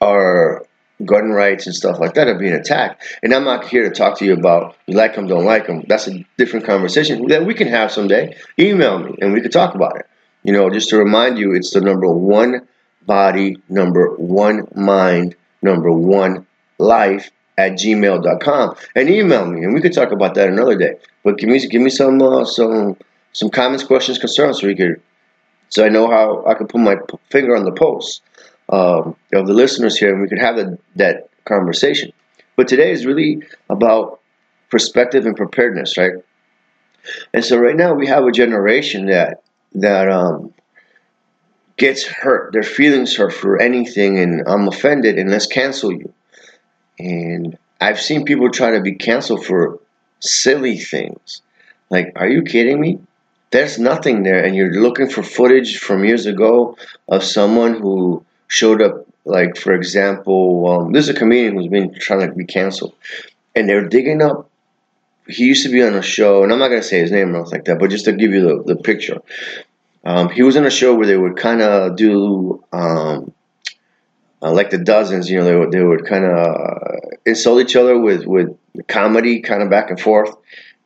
our 0.00 0.64
gun 1.04 1.30
rights 1.30 1.66
and 1.66 1.74
stuff 1.74 1.98
like 1.98 2.14
that 2.14 2.28
are 2.28 2.38
being 2.38 2.52
attacked. 2.52 3.02
And 3.22 3.34
I'm 3.34 3.44
not 3.44 3.66
here 3.66 3.88
to 3.88 3.94
talk 3.94 4.18
to 4.18 4.24
you 4.24 4.34
about 4.34 4.76
you 4.86 4.96
like 4.96 5.14
them, 5.14 5.26
don't 5.26 5.44
like 5.44 5.66
them. 5.66 5.84
That's 5.88 6.06
a 6.08 6.24
different 6.38 6.66
conversation 6.66 7.26
that 7.28 7.44
we 7.44 7.54
can 7.54 7.68
have 7.68 7.90
someday. 7.90 8.36
Email 8.58 8.98
me 8.98 9.16
and 9.20 9.32
we 9.32 9.40
could 9.40 9.52
talk 9.52 9.74
about 9.74 9.96
it. 9.96 10.06
You 10.44 10.52
know, 10.52 10.70
just 10.70 10.90
to 10.90 10.98
remind 10.98 11.38
you, 11.38 11.54
it's 11.54 11.72
the 11.72 11.80
number 11.80 12.06
one 12.12 12.66
body, 13.06 13.56
number 13.68 14.14
one 14.16 14.68
mind, 14.74 15.34
number 15.62 15.90
one 15.90 16.46
life 16.78 17.30
at 17.56 17.72
gmail.com 17.72 18.74
and 18.96 19.08
email 19.08 19.46
me 19.46 19.62
and 19.62 19.72
we 19.74 19.80
could 19.80 19.92
talk 19.92 20.10
about 20.12 20.34
that 20.34 20.48
another 20.48 20.76
day. 20.76 20.94
But 21.22 21.38
give 21.38 21.48
me 21.48 21.66
give 21.66 21.82
me 21.82 21.90
some 21.90 22.20
uh, 22.20 22.44
some 22.44 22.96
some 23.32 23.50
comments, 23.50 23.84
questions, 23.84 24.18
concerns 24.18 24.60
so 24.60 24.66
we 24.66 24.74
could 24.74 25.00
so 25.68 25.84
I 25.84 25.88
know 25.88 26.08
how 26.08 26.44
I 26.46 26.54
can 26.54 26.66
put 26.66 26.80
my 26.80 26.96
finger 27.30 27.56
on 27.56 27.64
the 27.64 27.72
pulse 27.72 28.20
um, 28.68 29.16
of 29.32 29.46
the 29.46 29.54
listeners 29.54 29.96
here, 29.96 30.12
and 30.12 30.22
we 30.22 30.28
could 30.28 30.40
have 30.40 30.56
that 30.96 31.28
conversation. 31.44 32.12
But 32.56 32.68
today 32.68 32.90
is 32.90 33.04
really 33.04 33.42
about 33.68 34.20
perspective 34.70 35.26
and 35.26 35.36
preparedness, 35.36 35.96
right? 35.96 36.14
And 37.32 37.44
so 37.44 37.58
right 37.58 37.76
now 37.76 37.94
we 37.94 38.06
have 38.06 38.24
a 38.24 38.32
generation 38.32 39.06
that 39.06 39.42
that 39.74 40.08
um, 40.08 40.54
gets 41.76 42.04
hurt, 42.04 42.52
their 42.52 42.62
feelings 42.62 43.16
hurt 43.16 43.32
for 43.32 43.60
anything, 43.60 44.18
and 44.18 44.42
I'm 44.46 44.68
offended, 44.68 45.18
and 45.18 45.30
let's 45.30 45.46
cancel 45.46 45.92
you. 45.92 46.12
And 46.98 47.58
I've 47.80 48.00
seen 48.00 48.24
people 48.24 48.50
try 48.50 48.70
to 48.70 48.80
be 48.80 48.94
canceled 48.94 49.44
for 49.44 49.80
silly 50.20 50.78
things. 50.78 51.42
Like, 51.90 52.12
are 52.16 52.28
you 52.28 52.42
kidding 52.42 52.80
me? 52.80 53.00
There's 53.50 53.78
nothing 53.78 54.22
there, 54.22 54.42
and 54.42 54.56
you're 54.56 54.80
looking 54.80 55.08
for 55.08 55.22
footage 55.22 55.78
from 55.78 56.04
years 56.04 56.26
ago 56.26 56.76
of 57.08 57.22
someone 57.22 57.80
who 57.80 58.24
showed 58.48 58.82
up, 58.82 59.06
like 59.24 59.56
for 59.56 59.72
example, 59.72 60.66
um, 60.68 60.92
there's 60.92 61.08
a 61.08 61.14
comedian 61.14 61.56
who's 61.56 61.68
been 61.68 61.94
trying 61.94 62.28
to 62.28 62.34
be 62.34 62.44
canceled, 62.44 62.94
and 63.54 63.68
they're 63.68 63.88
digging 63.88 64.22
up. 64.22 64.50
He 65.26 65.44
used 65.44 65.64
to 65.64 65.72
be 65.72 65.82
on 65.82 65.94
a 65.94 66.02
show, 66.02 66.42
and 66.42 66.52
I'm 66.52 66.58
not 66.58 66.68
gonna 66.68 66.82
say 66.82 67.00
his 67.00 67.10
name 67.10 67.34
or 67.34 67.38
anything 67.38 67.52
like 67.52 67.64
that, 67.64 67.78
but 67.78 67.90
just 67.90 68.04
to 68.04 68.12
give 68.12 68.32
you 68.32 68.42
the, 68.42 68.74
the 68.74 68.76
picture, 68.76 69.22
um, 70.04 70.28
he 70.28 70.42
was 70.42 70.56
in 70.56 70.66
a 70.66 70.70
show 70.70 70.94
where 70.94 71.06
they 71.06 71.16
would 71.16 71.36
kind 71.36 71.62
of 71.62 71.96
do 71.96 72.62
um, 72.72 73.32
uh, 74.44 74.52
like 74.52 74.68
the 74.68 74.78
dozens, 74.78 75.30
you 75.30 75.38
know, 75.38 75.44
they 75.44 75.56
would 75.56 75.72
they 75.72 75.82
would 75.82 76.04
kind 76.04 76.26
of 76.26 77.00
insult 77.24 77.62
each 77.62 77.76
other 77.76 77.98
with 77.98 78.26
with 78.26 78.54
comedy, 78.88 79.40
kind 79.40 79.62
of 79.62 79.70
back 79.70 79.88
and 79.88 79.98
forth, 79.98 80.36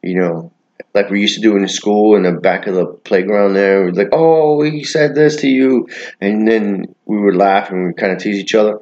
you 0.02 0.14
know, 0.14 0.52
like 0.94 1.10
we 1.10 1.20
used 1.20 1.34
to 1.34 1.40
do 1.40 1.56
in 1.56 1.68
school 1.68 2.16
in 2.16 2.22
the 2.22 2.32
back 2.32 2.66
of 2.66 2.74
the 2.74 2.86
playground 2.86 3.54
there. 3.54 3.84
We'd 3.84 3.96
like, 3.96 4.08
oh, 4.12 4.62
he 4.62 4.84
said 4.84 5.14
this 5.14 5.36
to 5.36 5.48
you, 5.48 5.88
and 6.20 6.46
then 6.46 6.94
we 7.06 7.20
would 7.20 7.36
laugh 7.36 7.70
and 7.70 7.88
we 7.88 7.92
kind 7.94 8.12
of 8.12 8.18
tease 8.18 8.38
each 8.38 8.54
other. 8.54 8.78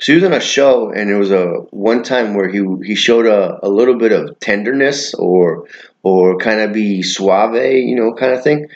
So 0.00 0.12
he 0.12 0.14
was 0.14 0.24
on 0.24 0.32
a 0.32 0.40
show, 0.40 0.90
and 0.90 1.10
it 1.10 1.16
was 1.16 1.30
a 1.30 1.46
one 1.70 2.02
time 2.02 2.34
where 2.34 2.48
he 2.48 2.64
he 2.84 2.94
showed 2.94 3.26
a, 3.26 3.58
a 3.62 3.68
little 3.68 3.98
bit 3.98 4.12
of 4.12 4.38
tenderness 4.40 5.12
or 5.14 5.66
or 6.02 6.38
kind 6.38 6.60
of 6.60 6.72
be 6.72 7.02
suave, 7.02 7.54
you 7.54 7.94
know, 7.94 8.14
kind 8.14 8.32
of 8.32 8.42
thing, 8.42 8.68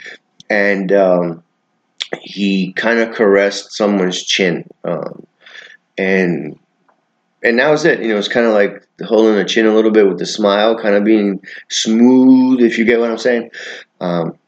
and 0.50 0.92
um, 0.92 1.42
he 2.20 2.74
kind 2.74 2.98
of 2.98 3.14
caressed 3.14 3.72
someone's 3.72 4.22
chin, 4.22 4.68
um, 4.84 5.26
and 5.96 6.58
and 7.44 7.58
that 7.58 7.70
was 7.70 7.84
it. 7.84 8.00
You 8.00 8.08
know, 8.08 8.18
it's 8.18 8.28
kind 8.28 8.46
of 8.46 8.52
like 8.54 8.86
holding 9.04 9.36
the 9.36 9.44
chin 9.44 9.66
a 9.66 9.74
little 9.74 9.90
bit 9.90 10.08
with 10.08 10.18
the 10.18 10.26
smile, 10.26 10.78
kind 10.78 10.94
of 10.94 11.04
being 11.04 11.44
smooth, 11.68 12.60
if 12.60 12.78
you 12.78 12.84
get 12.84 12.98
what 12.98 13.10
I'm 13.10 13.18
saying. 13.18 13.50
Um, 14.00 14.38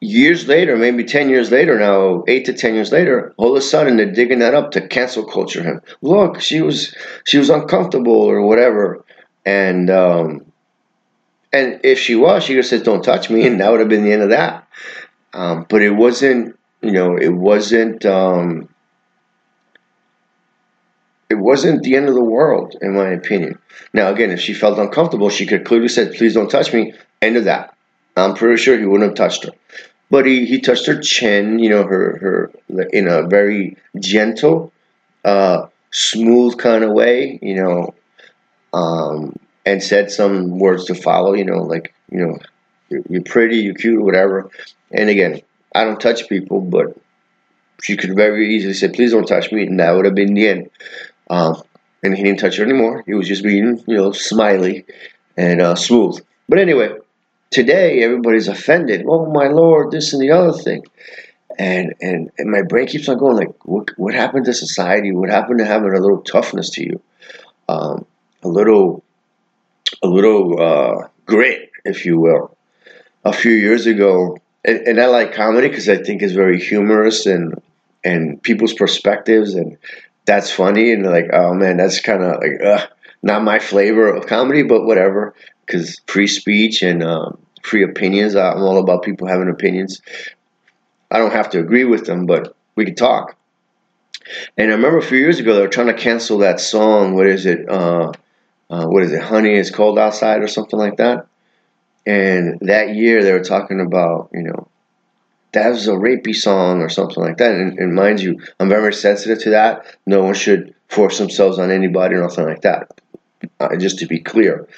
years 0.00 0.46
later, 0.46 0.76
maybe 0.76 1.04
10 1.04 1.30
years 1.30 1.50
later 1.50 1.78
now, 1.78 2.24
8 2.28 2.44
to 2.44 2.52
10 2.52 2.74
years 2.74 2.92
later, 2.92 3.32
all 3.38 3.52
of 3.52 3.56
a 3.56 3.62
sudden 3.62 3.96
they're 3.96 4.12
digging 4.12 4.40
that 4.40 4.54
up 4.54 4.72
to 4.72 4.86
cancel 4.86 5.24
culture 5.24 5.62
him. 5.62 5.80
Look, 6.02 6.40
she 6.40 6.60
was 6.60 6.94
she 7.24 7.38
was 7.38 7.48
uncomfortable 7.48 8.20
or 8.20 8.42
whatever. 8.42 9.04
And 9.46 9.90
um, 9.90 10.52
and 11.52 11.80
if 11.82 11.98
she 11.98 12.14
was, 12.14 12.44
she 12.44 12.54
just 12.54 12.70
said, 12.70 12.84
"Don't 12.84 13.02
touch 13.02 13.28
me," 13.28 13.46
and 13.46 13.60
that 13.60 13.70
would 13.70 13.80
have 13.80 13.88
been 13.88 14.04
the 14.04 14.12
end 14.12 14.22
of 14.22 14.30
that. 14.30 14.68
Um, 15.34 15.66
but 15.68 15.82
it 15.82 15.90
wasn't, 15.90 16.58
you 16.80 16.92
know, 16.92 17.16
it 17.16 17.32
wasn't 17.32 18.04
um, 18.06 18.68
it 21.32 21.38
wasn't 21.38 21.82
the 21.82 21.96
end 21.96 22.10
of 22.10 22.14
the 22.14 22.30
world, 22.36 22.76
in 22.82 22.94
my 22.94 23.08
opinion. 23.08 23.58
Now, 23.94 24.12
again, 24.12 24.30
if 24.30 24.40
she 24.40 24.52
felt 24.52 24.78
uncomfortable, 24.78 25.30
she 25.30 25.46
could 25.46 25.64
clearly 25.64 25.88
said, 25.88 26.14
"Please 26.14 26.34
don't 26.34 26.50
touch 26.50 26.74
me." 26.74 26.92
End 27.22 27.38
of 27.38 27.44
that. 27.44 27.74
I'm 28.18 28.34
pretty 28.34 28.62
sure 28.62 28.78
he 28.78 28.84
wouldn't 28.84 29.10
have 29.10 29.16
touched 29.16 29.44
her, 29.44 29.52
but 30.10 30.26
he, 30.26 30.44
he 30.44 30.60
touched 30.60 30.86
her 30.86 31.00
chin, 31.00 31.58
you 31.58 31.70
know, 31.70 31.84
her 31.84 32.18
her 32.18 32.86
in 32.92 33.08
a 33.08 33.26
very 33.26 33.78
gentle, 33.98 34.72
uh, 35.24 35.68
smooth 35.90 36.58
kind 36.58 36.84
of 36.84 36.92
way, 36.92 37.38
you 37.40 37.54
know, 37.54 37.94
um, 38.74 39.34
and 39.64 39.82
said 39.82 40.10
some 40.10 40.58
words 40.58 40.84
to 40.84 40.94
follow, 40.94 41.32
you 41.32 41.46
know, 41.46 41.62
like 41.62 41.94
you 42.10 42.18
know, 42.18 42.38
you're, 42.90 43.02
you're 43.08 43.22
pretty, 43.22 43.56
you're 43.56 43.80
cute, 43.82 44.02
whatever. 44.02 44.50
And 44.90 45.08
again, 45.08 45.40
I 45.74 45.84
don't 45.84 45.98
touch 45.98 46.28
people, 46.28 46.60
but 46.60 46.94
she 47.82 47.96
could 47.96 48.14
very 48.14 48.54
easily 48.54 48.74
say, 48.74 48.88
"Please 48.88 49.10
don't 49.12 49.26
touch 49.26 49.50
me," 49.52 49.66
and 49.66 49.78
that 49.80 49.92
would 49.92 50.04
have 50.04 50.14
been 50.14 50.34
the 50.34 50.48
end. 50.48 50.70
Um, 51.32 51.54
and 52.02 52.16
he 52.16 52.22
didn't 52.22 52.40
touch 52.40 52.56
her 52.58 52.64
anymore. 52.64 53.02
He 53.06 53.14
was 53.14 53.28
just 53.32 53.42
being, 53.42 53.82
you 53.86 53.96
know, 53.96 54.12
smiley 54.12 54.84
and 55.36 55.60
uh, 55.62 55.76
smooth. 55.76 56.20
But 56.48 56.58
anyway, 56.58 56.90
today 57.50 58.02
everybody's 58.02 58.48
offended. 58.48 59.04
Oh 59.08 59.26
my 59.32 59.48
lord, 59.48 59.90
this 59.90 60.12
and 60.12 60.22
the 60.22 60.30
other 60.30 60.52
thing. 60.66 60.82
and 61.58 61.94
and 62.00 62.30
and 62.38 62.50
my 62.50 62.62
brain 62.62 62.86
keeps 62.86 63.08
on 63.08 63.18
going 63.18 63.36
like, 63.36 63.54
what 63.64 63.90
what 63.96 64.14
happened 64.14 64.44
to 64.46 64.54
society? 64.54 65.12
What 65.12 65.30
happened 65.30 65.58
to 65.58 65.64
having 65.64 65.94
a 65.94 66.00
little 66.00 66.22
toughness 66.22 66.70
to 66.70 66.84
you, 66.84 67.00
um, 67.68 68.06
a 68.42 68.48
little 68.48 69.02
a 70.02 70.08
little 70.08 70.60
uh, 70.60 71.08
grit, 71.26 71.70
if 71.84 72.04
you 72.04 72.18
will. 72.18 72.56
A 73.24 73.32
few 73.32 73.52
years 73.52 73.86
ago, 73.86 74.38
and, 74.64 74.78
and 74.88 75.00
I 75.00 75.06
like 75.06 75.32
comedy 75.32 75.68
because 75.68 75.88
I 75.88 75.96
think 75.96 76.22
it's 76.22 76.32
very 76.32 76.58
humorous 76.58 77.26
and 77.26 77.60
and 78.04 78.42
people's 78.42 78.74
perspectives, 78.74 79.54
and 79.54 79.76
that's 80.24 80.50
funny. 80.50 80.92
And 80.92 81.04
like, 81.04 81.30
oh 81.32 81.54
man, 81.54 81.76
that's 81.76 82.00
kind 82.00 82.22
of 82.22 82.40
like 82.40 82.62
uh, 82.62 82.86
not 83.22 83.42
my 83.42 83.58
flavor 83.58 84.08
of 84.08 84.26
comedy, 84.26 84.62
but 84.62 84.84
whatever. 84.84 85.34
Because 85.66 86.00
free 86.06 86.26
speech 86.26 86.82
and 86.82 87.02
um, 87.02 87.38
free 87.62 87.84
opinions, 87.84 88.34
I'm 88.34 88.62
all 88.62 88.78
about 88.78 89.02
people 89.02 89.26
having 89.26 89.48
opinions. 89.48 90.00
I 91.10 91.18
don't 91.18 91.32
have 91.32 91.50
to 91.50 91.60
agree 91.60 91.84
with 91.84 92.06
them, 92.06 92.26
but 92.26 92.56
we 92.74 92.84
can 92.84 92.94
talk. 92.94 93.36
And 94.56 94.70
I 94.70 94.74
remember 94.74 94.98
a 94.98 95.02
few 95.02 95.18
years 95.18 95.38
ago 95.38 95.54
they 95.54 95.60
were 95.60 95.68
trying 95.68 95.88
to 95.88 95.94
cancel 95.94 96.38
that 96.38 96.60
song. 96.60 97.14
What 97.14 97.26
is 97.26 97.46
it? 97.46 97.68
Uh, 97.68 98.12
uh, 98.70 98.86
what 98.86 99.02
is 99.02 99.12
it? 99.12 99.22
Honey, 99.22 99.54
it's 99.54 99.70
cold 99.70 99.98
outside, 99.98 100.42
or 100.42 100.48
something 100.48 100.78
like 100.78 100.96
that. 100.96 101.26
And 102.06 102.58
that 102.62 102.94
year 102.94 103.22
they 103.22 103.32
were 103.32 103.44
talking 103.44 103.80
about, 103.80 104.30
you 104.32 104.42
know, 104.42 104.68
that 105.52 105.68
was 105.68 105.86
a 105.86 105.92
rapey 105.92 106.34
song 106.34 106.80
or 106.80 106.88
something 106.88 107.22
like 107.22 107.36
that. 107.38 107.52
And, 107.52 107.78
and 107.78 107.94
mind 107.94 108.20
you, 108.20 108.40
I'm 108.58 108.68
very 108.68 108.92
sensitive 108.92 109.38
to 109.44 109.50
that. 109.50 109.96
No 110.06 110.22
one 110.22 110.34
should 110.34 110.74
force 110.88 111.18
themselves 111.18 111.58
on 111.58 111.70
anybody 111.70 112.14
or 112.14 112.22
nothing 112.22 112.46
like 112.46 112.62
that. 112.62 112.90
Uh, 113.60 113.76
just 113.76 113.98
to 113.98 114.06
be 114.06 114.20
clear, 114.20 114.68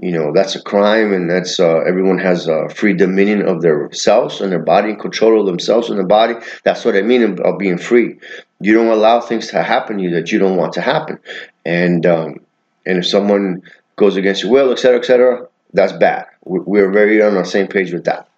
you 0.00 0.10
know 0.10 0.32
that's 0.32 0.56
a 0.56 0.62
crime, 0.62 1.12
and 1.12 1.30
that's 1.30 1.60
uh, 1.60 1.78
everyone 1.86 2.18
has 2.18 2.48
uh, 2.48 2.66
free 2.74 2.92
dominion 2.92 3.46
of 3.46 3.62
their 3.62 3.92
selves 3.92 4.40
and 4.40 4.50
their 4.50 4.58
body, 4.58 4.90
and 4.90 5.00
control 5.00 5.40
of 5.40 5.46
themselves 5.46 5.90
and 5.90 5.98
their 5.98 6.06
body. 6.06 6.34
That's 6.64 6.84
what 6.84 6.96
I 6.96 7.02
mean 7.02 7.38
of 7.38 7.58
being 7.58 7.78
free. 7.78 8.18
You 8.60 8.74
don't 8.74 8.88
allow 8.88 9.20
things 9.20 9.46
to 9.48 9.62
happen 9.62 9.98
to 9.98 10.02
you 10.02 10.10
that 10.10 10.32
you 10.32 10.40
don't 10.40 10.56
want 10.56 10.72
to 10.72 10.80
happen, 10.80 11.20
and 11.64 12.04
um, 12.04 12.40
and 12.84 12.98
if 12.98 13.06
someone 13.06 13.62
goes 13.94 14.16
against 14.16 14.42
your 14.42 14.50
will, 14.50 14.72
etc., 14.72 14.98
etc., 14.98 15.46
that's 15.72 15.92
bad. 15.92 16.26
We're 16.44 16.90
very 16.90 17.22
on 17.22 17.34
the 17.34 17.44
same 17.44 17.68
page 17.68 17.92
with 17.92 18.06
that, 18.06 18.28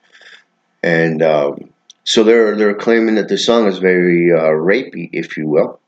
and. 0.82 1.22
Um, 1.22 1.71
so 2.04 2.24
they're 2.24 2.56
they're 2.56 2.74
claiming 2.74 3.14
that 3.16 3.28
the 3.28 3.38
song 3.38 3.66
is 3.66 3.78
very 3.78 4.32
uh, 4.32 4.50
rapey, 4.50 5.08
if 5.12 5.36
you 5.36 5.46
will. 5.46 5.78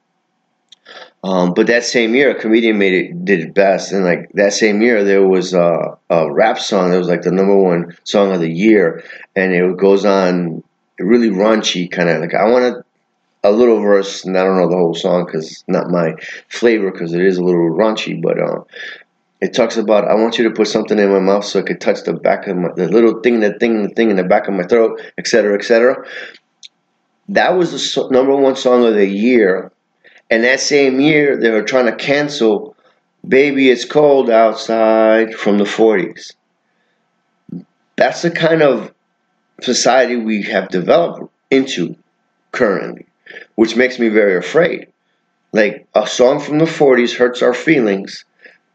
Um, 1.24 1.54
but 1.54 1.66
that 1.68 1.84
same 1.84 2.14
year, 2.14 2.36
a 2.36 2.40
comedian 2.40 2.76
made 2.76 2.92
it 2.92 3.24
did 3.24 3.40
it 3.40 3.54
best, 3.54 3.92
and 3.92 4.04
like 4.04 4.30
that 4.34 4.52
same 4.52 4.82
year, 4.82 5.02
there 5.02 5.26
was 5.26 5.54
a, 5.54 5.96
a 6.10 6.30
rap 6.30 6.58
song 6.58 6.90
that 6.90 6.98
was 6.98 7.08
like 7.08 7.22
the 7.22 7.30
number 7.30 7.56
one 7.56 7.96
song 8.04 8.32
of 8.32 8.40
the 8.40 8.50
year, 8.50 9.02
and 9.34 9.52
it 9.54 9.76
goes 9.78 10.04
on 10.04 10.62
really 10.98 11.30
raunchy, 11.30 11.90
kind 11.90 12.10
of 12.10 12.20
like 12.20 12.34
I 12.34 12.44
want 12.44 12.84
a 13.42 13.50
little 13.50 13.80
verse, 13.80 14.24
and 14.24 14.36
I 14.36 14.44
don't 14.44 14.56
know 14.56 14.68
the 14.68 14.76
whole 14.76 14.94
song 14.94 15.24
because 15.24 15.64
not 15.66 15.90
my 15.90 16.14
flavor 16.48 16.90
because 16.90 17.12
it 17.14 17.22
is 17.22 17.38
a 17.38 17.44
little 17.44 17.70
raunchy, 17.70 18.20
but 18.20 18.38
uh, 18.38 18.64
it 19.44 19.52
talks 19.52 19.76
about 19.76 20.08
I 20.08 20.14
want 20.14 20.38
you 20.38 20.44
to 20.44 20.54
put 20.54 20.68
something 20.68 20.98
in 20.98 21.10
my 21.10 21.20
mouth 21.20 21.44
so 21.44 21.60
I 21.60 21.64
could 21.64 21.78
touch 21.78 22.04
the 22.04 22.14
back 22.14 22.46
of 22.46 22.56
my 22.56 22.70
the 22.74 22.88
little 22.88 23.20
thing, 23.20 23.40
the 23.40 23.52
thing, 23.52 23.82
the 23.82 23.90
thing 23.90 24.08
in 24.08 24.16
the 24.16 24.24
back 24.24 24.48
of 24.48 24.54
my 24.54 24.62
throat, 24.62 24.98
etc., 25.18 25.54
etc. 25.54 26.02
That 27.28 27.50
was 27.50 27.70
the 27.70 27.78
so, 27.78 28.08
number 28.08 28.34
one 28.34 28.56
song 28.56 28.86
of 28.86 28.94
the 28.94 29.06
year, 29.06 29.70
and 30.30 30.44
that 30.44 30.60
same 30.60 30.98
year 30.98 31.36
they 31.36 31.50
were 31.50 31.62
trying 31.62 31.84
to 31.86 31.94
cancel 31.94 32.74
"Baby 33.28 33.68
It's 33.68 33.84
Cold 33.84 34.30
Outside" 34.30 35.34
from 35.34 35.58
the 35.58 35.64
'40s. 35.64 36.32
That's 37.96 38.22
the 38.22 38.30
kind 38.30 38.62
of 38.62 38.94
society 39.60 40.16
we 40.16 40.42
have 40.44 40.68
developed 40.70 41.30
into 41.50 41.96
currently, 42.50 43.04
which 43.56 43.76
makes 43.76 43.98
me 43.98 44.08
very 44.08 44.38
afraid. 44.38 44.88
Like 45.52 45.86
a 45.94 46.06
song 46.06 46.40
from 46.40 46.60
the 46.60 46.64
'40s 46.64 47.14
hurts 47.14 47.42
our 47.42 47.52
feelings 47.52 48.24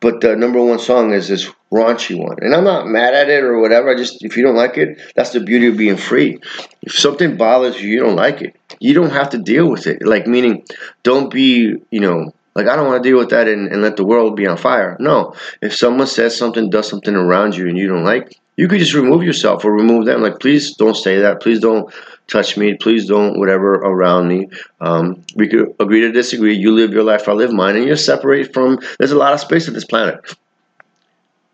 but 0.01 0.21
the 0.21 0.35
number 0.35 0.63
one 0.63 0.79
song 0.79 1.13
is 1.13 1.27
this 1.27 1.51
raunchy 1.71 2.17
one. 2.17 2.37
And 2.41 2.55
I'm 2.55 2.63
not 2.63 2.87
mad 2.87 3.13
at 3.13 3.29
it 3.29 3.43
or 3.43 3.59
whatever. 3.59 3.89
I 3.89 3.95
just, 3.95 4.23
if 4.23 4.37
you 4.37 4.43
don't 4.43 4.55
like 4.55 4.77
it, 4.77 4.99
that's 5.15 5.31
the 5.31 5.41
beauty 5.41 5.67
of 5.67 5.77
being 5.77 5.97
free. 5.97 6.39
If 6.81 6.97
something 6.97 7.35
bothers 7.35 7.81
you, 7.81 7.89
you 7.89 7.99
don't 7.99 8.15
like 8.15 8.41
it. 8.41 8.55
You 8.79 8.93
don't 8.93 9.11
have 9.11 9.29
to 9.31 9.37
deal 9.37 9.69
with 9.69 9.87
it. 9.87 10.05
Like, 10.05 10.25
meaning, 10.25 10.63
don't 11.03 11.31
be, 11.31 11.75
you 11.91 11.99
know, 11.99 12.33
like, 12.55 12.67
I 12.67 12.75
don't 12.75 12.87
want 12.87 13.03
to 13.03 13.09
deal 13.09 13.17
with 13.17 13.29
that 13.29 13.47
and, 13.47 13.67
and 13.67 13.81
let 13.81 13.97
the 13.97 14.05
world 14.05 14.35
be 14.35 14.47
on 14.47 14.57
fire. 14.57 14.95
No. 14.99 15.35
If 15.61 15.75
someone 15.75 16.07
says 16.07 16.37
something, 16.37 16.69
does 16.69 16.89
something 16.89 17.15
around 17.15 17.55
you 17.55 17.67
and 17.67 17.77
you 17.77 17.87
don't 17.87 18.05
like, 18.05 18.39
you 18.55 18.67
could 18.67 18.79
just 18.79 18.93
remove 18.93 19.23
yourself 19.23 19.63
or 19.63 19.71
remove 19.71 20.05
them. 20.05 20.21
Like, 20.21 20.39
please 20.39 20.75
don't 20.75 20.95
say 20.95 21.19
that. 21.19 21.41
Please 21.41 21.59
don't 21.59 21.93
touch 22.29 22.57
me. 22.57 22.75
Please 22.75 23.07
don't 23.07 23.39
whatever 23.39 23.73
around 23.73 24.27
me. 24.27 24.47
Um, 24.79 25.23
we 25.35 25.47
could 25.47 25.75
agree 25.79 26.01
to 26.01 26.11
disagree. 26.11 26.55
You 26.55 26.71
live 26.71 26.93
your 26.93 27.03
life, 27.03 27.27
I 27.27 27.33
live 27.33 27.51
mine, 27.51 27.75
and 27.75 27.85
you're 27.85 27.97
separated 27.97 28.53
from. 28.53 28.79
There's 28.97 29.11
a 29.11 29.17
lot 29.17 29.33
of 29.33 29.39
space 29.39 29.67
on 29.67 29.73
this 29.73 29.85
planet. 29.85 30.19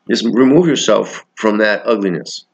Just 0.09 0.25
remove 0.25 0.67
yourself 0.67 1.25
from 1.35 1.57
that 1.59 1.85
ugliness. 1.85 2.45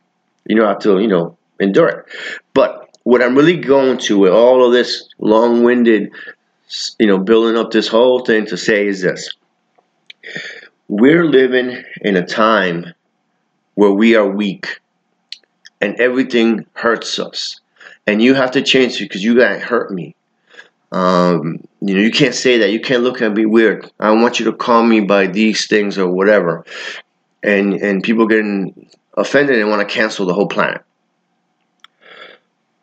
You 0.46 0.56
don't 0.56 0.68
have 0.68 0.80
to, 0.80 1.00
you 1.00 1.08
know, 1.08 1.38
endure 1.60 1.90
it. 1.90 2.06
But 2.54 2.98
what 3.04 3.22
I'm 3.22 3.36
really 3.36 3.58
going 3.58 3.98
to 4.00 4.20
with 4.20 4.32
all 4.32 4.66
of 4.66 4.72
this 4.72 5.10
long-winded, 5.20 6.12
you 7.00 7.08
know, 7.08 7.18
building 7.18 7.58
up 7.58 7.72
this 7.72 7.88
whole 7.88 8.24
thing 8.24 8.46
to 8.46 8.58
say 8.58 8.88
is 8.88 9.02
this: 9.02 9.30
we're 10.88 11.26
living 11.26 11.84
in 12.02 12.16
a 12.16 12.26
time 12.26 12.94
where 13.76 13.92
we 13.92 14.16
are 14.16 14.28
weak 14.28 14.80
and 15.80 16.00
everything 16.00 16.66
hurts 16.74 17.18
us 17.18 17.61
and 18.12 18.22
you 18.22 18.34
have 18.34 18.52
to 18.52 18.62
change 18.62 19.00
because 19.00 19.24
you 19.24 19.38
got 19.38 19.62
hurt 19.62 19.92
me. 19.92 20.16
Um, 20.92 21.64
you 21.80 21.96
know, 21.96 22.02
you 22.02 22.12
can't 22.12 22.36
say 22.36 22.58
that. 22.58 22.72
You 22.72 22.82
can't 22.82 23.04
look 23.04 23.22
at 23.22 23.34
me 23.34 23.46
weird. 23.46 23.90
I 24.00 24.12
want 24.12 24.38
you 24.38 24.46
to 24.46 24.54
call 24.54 24.84
me 24.84 25.00
by 25.00 25.28
these 25.28 25.68
things 25.68 25.98
or 25.98 26.10
whatever. 26.10 26.66
And 27.42 27.74
and 27.74 28.04
people 28.04 28.28
getting 28.28 28.90
offended 29.16 29.60
and 29.60 29.70
want 29.70 29.88
to 29.88 29.94
cancel 29.94 30.26
the 30.26 30.34
whole 30.34 30.48
planet. 30.48 30.84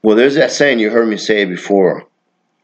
Well, 0.03 0.17
there's 0.17 0.37
that 0.37 0.51
saying 0.51 0.79
you 0.79 0.91
heard 0.91 1.09
me 1.09 1.19
say 1.19 1.45
before. 1.45 2.07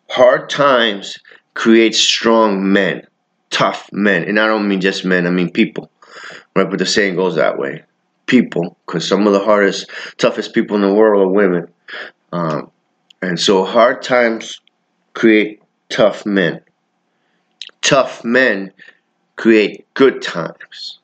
Hard 0.09 0.49
times 0.49 1.19
create 1.53 1.95
strong 1.95 2.73
men, 2.73 3.07
tough 3.51 3.91
men. 3.93 4.25
And 4.25 4.41
I 4.41 4.47
don't 4.47 4.67
mean 4.67 4.81
just 4.81 5.05
men, 5.05 5.27
I 5.27 5.31
mean 5.31 5.51
people. 5.51 5.91
Right? 6.57 6.69
But 6.71 6.79
the 6.79 6.87
saying 6.87 7.17
goes 7.17 7.35
that 7.35 7.59
way. 7.59 7.83
People, 8.27 8.79
because 8.87 9.07
some 9.07 9.27
of 9.27 9.35
the 9.35 9.45
hardest, 9.45 9.91
toughest 10.17 10.55
people 10.55 10.77
in 10.77 10.83
the 10.83 10.95
world 10.95 11.23
are 11.23 11.31
women. 11.31 11.69
Um, 12.35 12.73
and 13.23 13.39
so 13.39 13.65
hard 13.65 14.03
times 14.03 14.61
create 15.13 15.63
tough 15.89 16.27
men. 16.27 16.61
Tough 17.81 18.25
men 18.25 18.73
create 19.37 19.87
good 19.95 20.21
times. 20.21 20.99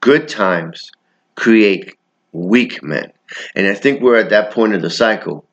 Good 0.00 0.28
times 0.28 0.92
create 1.34 1.96
weak 2.30 2.84
men. 2.84 3.12
And 3.56 3.66
I 3.66 3.74
think 3.74 4.00
we're 4.00 4.20
at 4.20 4.30
that 4.30 4.52
point 4.52 4.74
of 4.74 4.82
the 4.82 4.90
cycle. 4.90 5.44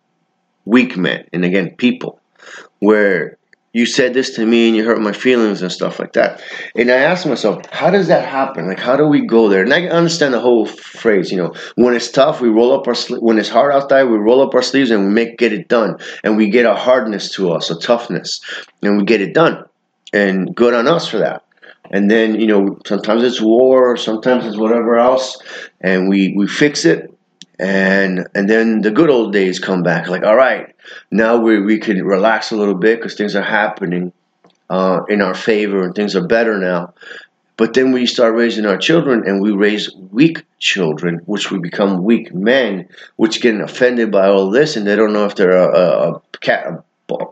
Weak 0.66 0.96
men, 0.96 1.26
and 1.34 1.44
again, 1.44 1.76
people, 1.78 2.22
where 2.78 3.39
you 3.72 3.86
said 3.86 4.14
this 4.14 4.32
to 4.36 4.46
me 4.46 4.68
and 4.68 4.76
you 4.76 4.84
hurt 4.84 5.00
my 5.00 5.12
feelings 5.12 5.62
and 5.62 5.72
stuff 5.72 6.00
like 6.00 6.14
that. 6.14 6.42
And 6.76 6.90
I 6.90 6.96
asked 6.96 7.28
myself, 7.28 7.64
how 7.72 7.92
does 7.92 8.08
that 8.08 8.28
happen? 8.28 8.68
Like, 8.68 8.80
how 8.80 8.96
do 8.96 9.06
we 9.06 9.26
go 9.26 9.48
there? 9.48 9.62
And 9.62 9.74
I 9.74 9.88
understand 9.88 10.34
the 10.34 10.40
whole 10.40 10.66
phrase, 10.66 11.32
you 11.32 11.38
know, 11.38 11.54
when 11.76 11.96
it's 11.96 12.10
tough, 12.10 12.42
we 12.42 12.50
roll 12.50 12.74
up 12.74 12.88
our 12.88 12.96
sleeves. 12.96 13.22
When 13.22 13.38
it's 13.38 13.50
hard 13.50 13.72
outside, 13.72 14.06
we 14.06 14.18
roll 14.18 14.42
up 14.42 14.56
our 14.56 14.64
sleeves 14.64 14.90
and 14.90 15.06
we 15.06 15.12
make 15.12 15.38
get 15.38 15.54
it 15.54 15.68
done. 15.68 15.98
And 16.24 16.36
we 16.36 16.50
get 16.50 16.66
a 16.66 16.74
hardness 16.74 17.32
to 17.36 17.52
us, 17.52 17.70
a 17.70 17.80
toughness, 17.80 18.42
and 18.82 18.98
we 18.98 19.04
get 19.04 19.22
it 19.22 19.34
done. 19.34 19.66
And 20.14 20.56
good 20.56 20.74
on 20.74 20.88
us 20.88 21.08
for 21.08 21.20
that. 21.20 21.44
And 21.92 22.10
then, 22.10 22.40
you 22.40 22.48
know, 22.48 22.80
sometimes 22.86 23.24
it's 23.24 23.42
war, 23.42 23.98
sometimes 23.98 24.46
it's 24.46 24.58
whatever 24.58 24.98
else, 24.98 25.38
and 25.82 26.10
we, 26.10 26.34
we 26.36 26.48
fix 26.48 26.86
it 26.86 27.12
and 27.60 28.26
and 28.34 28.50
then 28.50 28.82
the 28.82 28.90
good 28.90 29.10
old 29.10 29.34
days 29.34 29.60
come 29.60 29.84
back 29.84 30.08
like 30.08 30.24
all 30.24 30.36
right 30.36 30.74
now 31.12 31.38
we, 31.38 31.60
we 31.62 31.78
can 31.78 32.04
relax 32.04 32.52
a 32.52 32.56
little 32.56 32.76
bit 32.76 33.00
because 33.00 33.16
things 33.16 33.36
are 33.36 33.44
happening 33.44 34.12
uh, 34.70 35.02
in 35.10 35.22
our 35.22 35.34
favor 35.34 35.84
and 35.84 35.96
things 35.96 36.16
are 36.16 36.28
better 36.28 36.58
now 36.58 36.94
but 37.58 37.74
then 37.74 37.92
we 37.92 38.06
start 38.06 38.36
raising 38.36 38.66
our 38.66 38.78
children 38.78 39.24
and 39.26 39.42
we 39.42 39.52
raise 39.52 39.94
weak 40.12 40.46
children 40.60 41.20
which 41.26 41.52
we 41.52 41.60
become 41.60 42.04
weak 42.04 42.34
men 42.34 42.88
which 43.18 43.42
get 43.42 43.60
offended 43.60 44.12
by 44.12 44.28
all 44.28 44.50
this 44.50 44.76
and 44.76 44.88
they 44.88 44.96
don't 44.96 45.14
know 45.14 45.26
if 45.26 45.36
they're 45.36 45.52
a, 45.52 45.78
a, 45.78 46.12
a 46.14 46.22
cat 46.40 46.84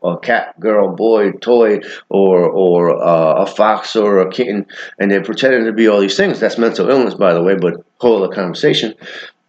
a 0.03 0.17
cat, 0.17 0.59
girl, 0.59 0.95
boy, 0.95 1.33
toy, 1.33 1.79
or 2.09 2.49
or 2.49 2.99
uh, 2.99 3.43
a 3.43 3.45
fox 3.45 3.95
or 3.95 4.17
a 4.21 4.31
kitten, 4.31 4.65
and 4.97 5.11
they're 5.11 5.21
pretending 5.23 5.65
to 5.65 5.71
be 5.71 5.87
all 5.87 5.99
these 5.99 6.17
things. 6.17 6.39
That's 6.39 6.57
mental 6.57 6.89
illness, 6.89 7.13
by 7.13 7.31
the 7.31 7.43
way, 7.43 7.55
but 7.61 7.85
whole 7.99 8.23
other 8.23 8.33
conversation 8.33 8.95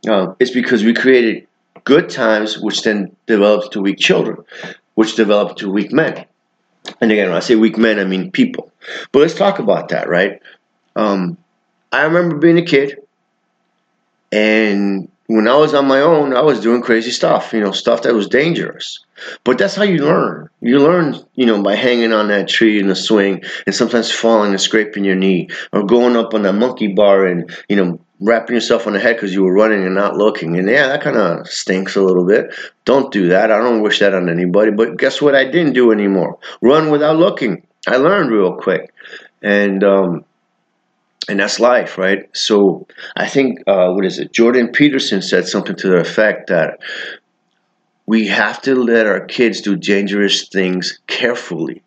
uh, 0.06 0.34
it's 0.38 0.50
because 0.50 0.84
we 0.84 0.94
created 0.94 1.46
good 1.88 2.10
times, 2.10 2.58
which 2.58 2.82
then 2.82 3.16
developed 3.26 3.72
to 3.72 3.80
weak 3.80 3.98
children, 3.98 4.36
which 4.94 5.16
developed 5.16 5.58
to 5.60 5.70
weak 5.70 5.90
men. 5.90 6.26
And 7.00 7.10
again, 7.10 7.28
when 7.28 7.36
I 7.36 7.40
say 7.40 7.56
weak 7.56 7.78
men, 7.78 7.98
I 7.98 8.04
mean 8.04 8.30
people. 8.30 8.70
But 9.10 9.20
let's 9.20 9.34
talk 9.34 9.58
about 9.58 9.88
that, 9.88 10.06
right? 10.06 10.38
Um, 10.96 11.38
I 11.90 12.02
remember 12.02 12.36
being 12.36 12.58
a 12.58 12.62
kid, 12.62 12.98
and 14.30 15.08
when 15.28 15.48
I 15.48 15.56
was 15.56 15.72
on 15.72 15.88
my 15.88 16.00
own, 16.00 16.34
I 16.36 16.42
was 16.42 16.60
doing 16.60 16.82
crazy 16.82 17.10
stuff, 17.10 17.54
you 17.54 17.60
know, 17.60 17.72
stuff 17.72 18.02
that 18.02 18.12
was 18.12 18.28
dangerous. 18.28 19.00
But 19.44 19.56
that's 19.56 19.74
how 19.74 19.84
you 19.84 20.04
learn. 20.04 20.50
You 20.60 20.80
learn, 20.80 21.16
you 21.36 21.46
know, 21.46 21.62
by 21.62 21.74
hanging 21.74 22.12
on 22.12 22.28
that 22.28 22.48
tree 22.48 22.78
in 22.78 22.88
the 22.88 22.96
swing 22.96 23.42
and 23.64 23.74
sometimes 23.74 24.12
falling 24.12 24.50
and 24.50 24.60
scraping 24.60 25.04
your 25.04 25.16
knee 25.16 25.48
or 25.72 25.84
going 25.84 26.16
up 26.16 26.34
on 26.34 26.42
that 26.42 26.52
monkey 26.54 26.88
bar 26.88 27.26
and, 27.26 27.50
you 27.70 27.76
know, 27.76 27.98
wrapping 28.20 28.54
yourself 28.54 28.86
on 28.86 28.92
the 28.92 28.98
head 28.98 29.16
because 29.16 29.32
you 29.32 29.44
were 29.44 29.52
running 29.52 29.84
and 29.84 29.94
not 29.94 30.16
looking. 30.16 30.56
And 30.58 30.68
yeah, 30.68 30.88
that 30.88 31.02
kind 31.02 31.16
of 31.16 31.46
stinks 31.46 31.96
a 31.96 32.02
little 32.02 32.26
bit. 32.26 32.54
Don't 32.84 33.12
do 33.12 33.28
that. 33.28 33.50
I 33.50 33.58
don't 33.58 33.82
wish 33.82 34.00
that 34.00 34.14
on 34.14 34.28
anybody. 34.28 34.70
But 34.70 34.96
guess 34.96 35.22
what? 35.22 35.34
I 35.34 35.44
didn't 35.44 35.74
do 35.74 35.92
anymore. 35.92 36.38
Run 36.60 36.90
without 36.90 37.16
looking. 37.16 37.66
I 37.86 37.96
learned 37.96 38.30
real 38.30 38.56
quick. 38.56 38.92
And, 39.42 39.84
um, 39.84 40.24
and 41.28 41.38
that's 41.38 41.60
life, 41.60 41.98
right? 41.98 42.28
So 42.34 42.86
I 43.14 43.28
think 43.28 43.60
uh, 43.66 43.92
what 43.92 44.04
is 44.04 44.18
it? 44.18 44.32
Jordan 44.32 44.68
Peterson 44.68 45.22
said 45.22 45.46
something 45.46 45.76
to 45.76 45.88
the 45.88 45.98
effect 45.98 46.48
that 46.48 46.80
we 48.06 48.26
have 48.28 48.62
to 48.62 48.74
let 48.74 49.06
our 49.06 49.26
kids 49.26 49.60
do 49.60 49.76
dangerous 49.76 50.48
things 50.48 50.98
carefully, 51.06 51.82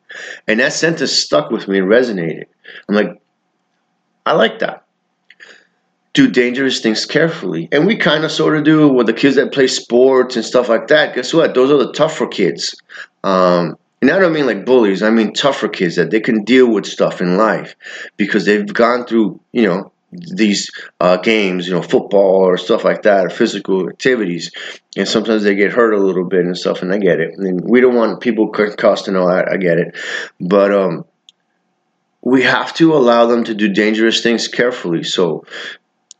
and 0.47 0.59
that 0.59 0.71
sentence 0.73 1.11
stuck 1.11 1.49
with 1.49 1.67
me 1.67 1.79
and 1.79 1.87
resonated. 1.87 2.45
I'm 2.87 2.93
like, 2.93 3.19
I 4.27 4.33
like 4.33 4.59
that. 4.59 4.80
Do 6.13 6.29
dangerous 6.29 6.81
things 6.81 7.05
carefully, 7.05 7.69
and 7.71 7.87
we 7.87 7.95
kind 7.95 8.25
of 8.25 8.31
sort 8.31 8.57
of 8.57 8.65
do 8.65 8.89
with 8.89 9.07
the 9.07 9.13
kids 9.13 9.37
that 9.37 9.53
play 9.53 9.67
sports 9.67 10.35
and 10.35 10.43
stuff 10.43 10.67
like 10.67 10.87
that. 10.87 11.15
Guess 11.15 11.33
what? 11.33 11.53
Those 11.53 11.71
are 11.71 11.77
the 11.77 11.93
tougher 11.93 12.27
kids. 12.27 12.75
Um, 13.23 13.77
and 14.01 14.09
I 14.09 14.19
don't 14.19 14.33
mean 14.33 14.47
like 14.47 14.65
bullies, 14.65 15.03
I 15.03 15.09
mean 15.11 15.31
tougher 15.31 15.69
kids 15.69 15.95
that 15.95 16.09
they 16.09 16.19
can 16.19 16.43
deal 16.43 16.67
with 16.73 16.85
stuff 16.85 17.21
in 17.21 17.37
life 17.37 17.75
because 18.17 18.45
they've 18.45 18.65
gone 18.65 19.05
through, 19.05 19.39
you 19.51 19.63
know, 19.63 19.91
these 20.11 20.69
uh, 20.99 21.17
games, 21.17 21.67
you 21.67 21.73
know, 21.73 21.81
football 21.81 22.41
or 22.41 22.57
stuff 22.57 22.83
like 22.83 23.03
that, 23.03 23.25
or 23.25 23.29
physical 23.29 23.87
activities, 23.87 24.51
and 24.97 25.07
sometimes 25.07 25.43
they 25.43 25.55
get 25.55 25.71
hurt 25.71 25.93
a 25.93 25.97
little 25.97 26.25
bit 26.25 26.45
and 26.45 26.57
stuff, 26.57 26.81
and 26.81 26.93
I 26.93 26.97
get 26.97 27.19
it. 27.21 27.37
And 27.37 27.61
we 27.63 27.79
don't 27.79 27.95
want 27.95 28.19
people 28.19 28.49
concussed 28.49 29.07
and 29.07 29.15
all 29.15 29.29
that. 29.29 29.47
I 29.49 29.57
get 29.57 29.77
it, 29.77 29.95
but 30.41 30.73
um, 30.73 31.05
we 32.21 32.43
have 32.43 32.73
to 32.75 32.93
allow 32.93 33.25
them 33.25 33.43
to 33.45 33.53
do 33.53 33.69
dangerous 33.69 34.21
things 34.21 34.47
carefully. 34.47 35.03
So 35.03 35.45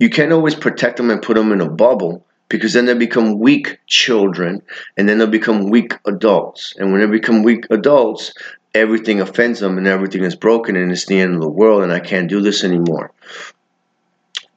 you 0.01 0.09
can't 0.09 0.31
always 0.31 0.55
protect 0.55 0.97
them 0.97 1.11
and 1.11 1.21
put 1.21 1.35
them 1.35 1.51
in 1.51 1.61
a 1.61 1.69
bubble 1.69 2.25
because 2.49 2.73
then 2.73 2.87
they 2.87 2.95
become 2.95 3.37
weak 3.37 3.77
children 3.85 4.59
and 4.97 5.07
then 5.07 5.19
they'll 5.19 5.27
become 5.27 5.69
weak 5.69 5.93
adults. 6.07 6.73
And 6.79 6.91
when 6.91 7.01
they 7.01 7.05
become 7.05 7.43
weak 7.43 7.67
adults, 7.69 8.33
everything 8.73 9.21
offends 9.21 9.59
them 9.59 9.77
and 9.77 9.85
everything 9.85 10.23
is 10.23 10.35
broken 10.35 10.75
and 10.75 10.91
it's 10.91 11.05
the 11.05 11.19
end 11.19 11.35
of 11.35 11.41
the 11.41 11.47
world 11.47 11.83
and 11.83 11.93
I 11.93 11.99
can't 11.99 12.27
do 12.27 12.41
this 12.41 12.63
anymore. 12.63 13.11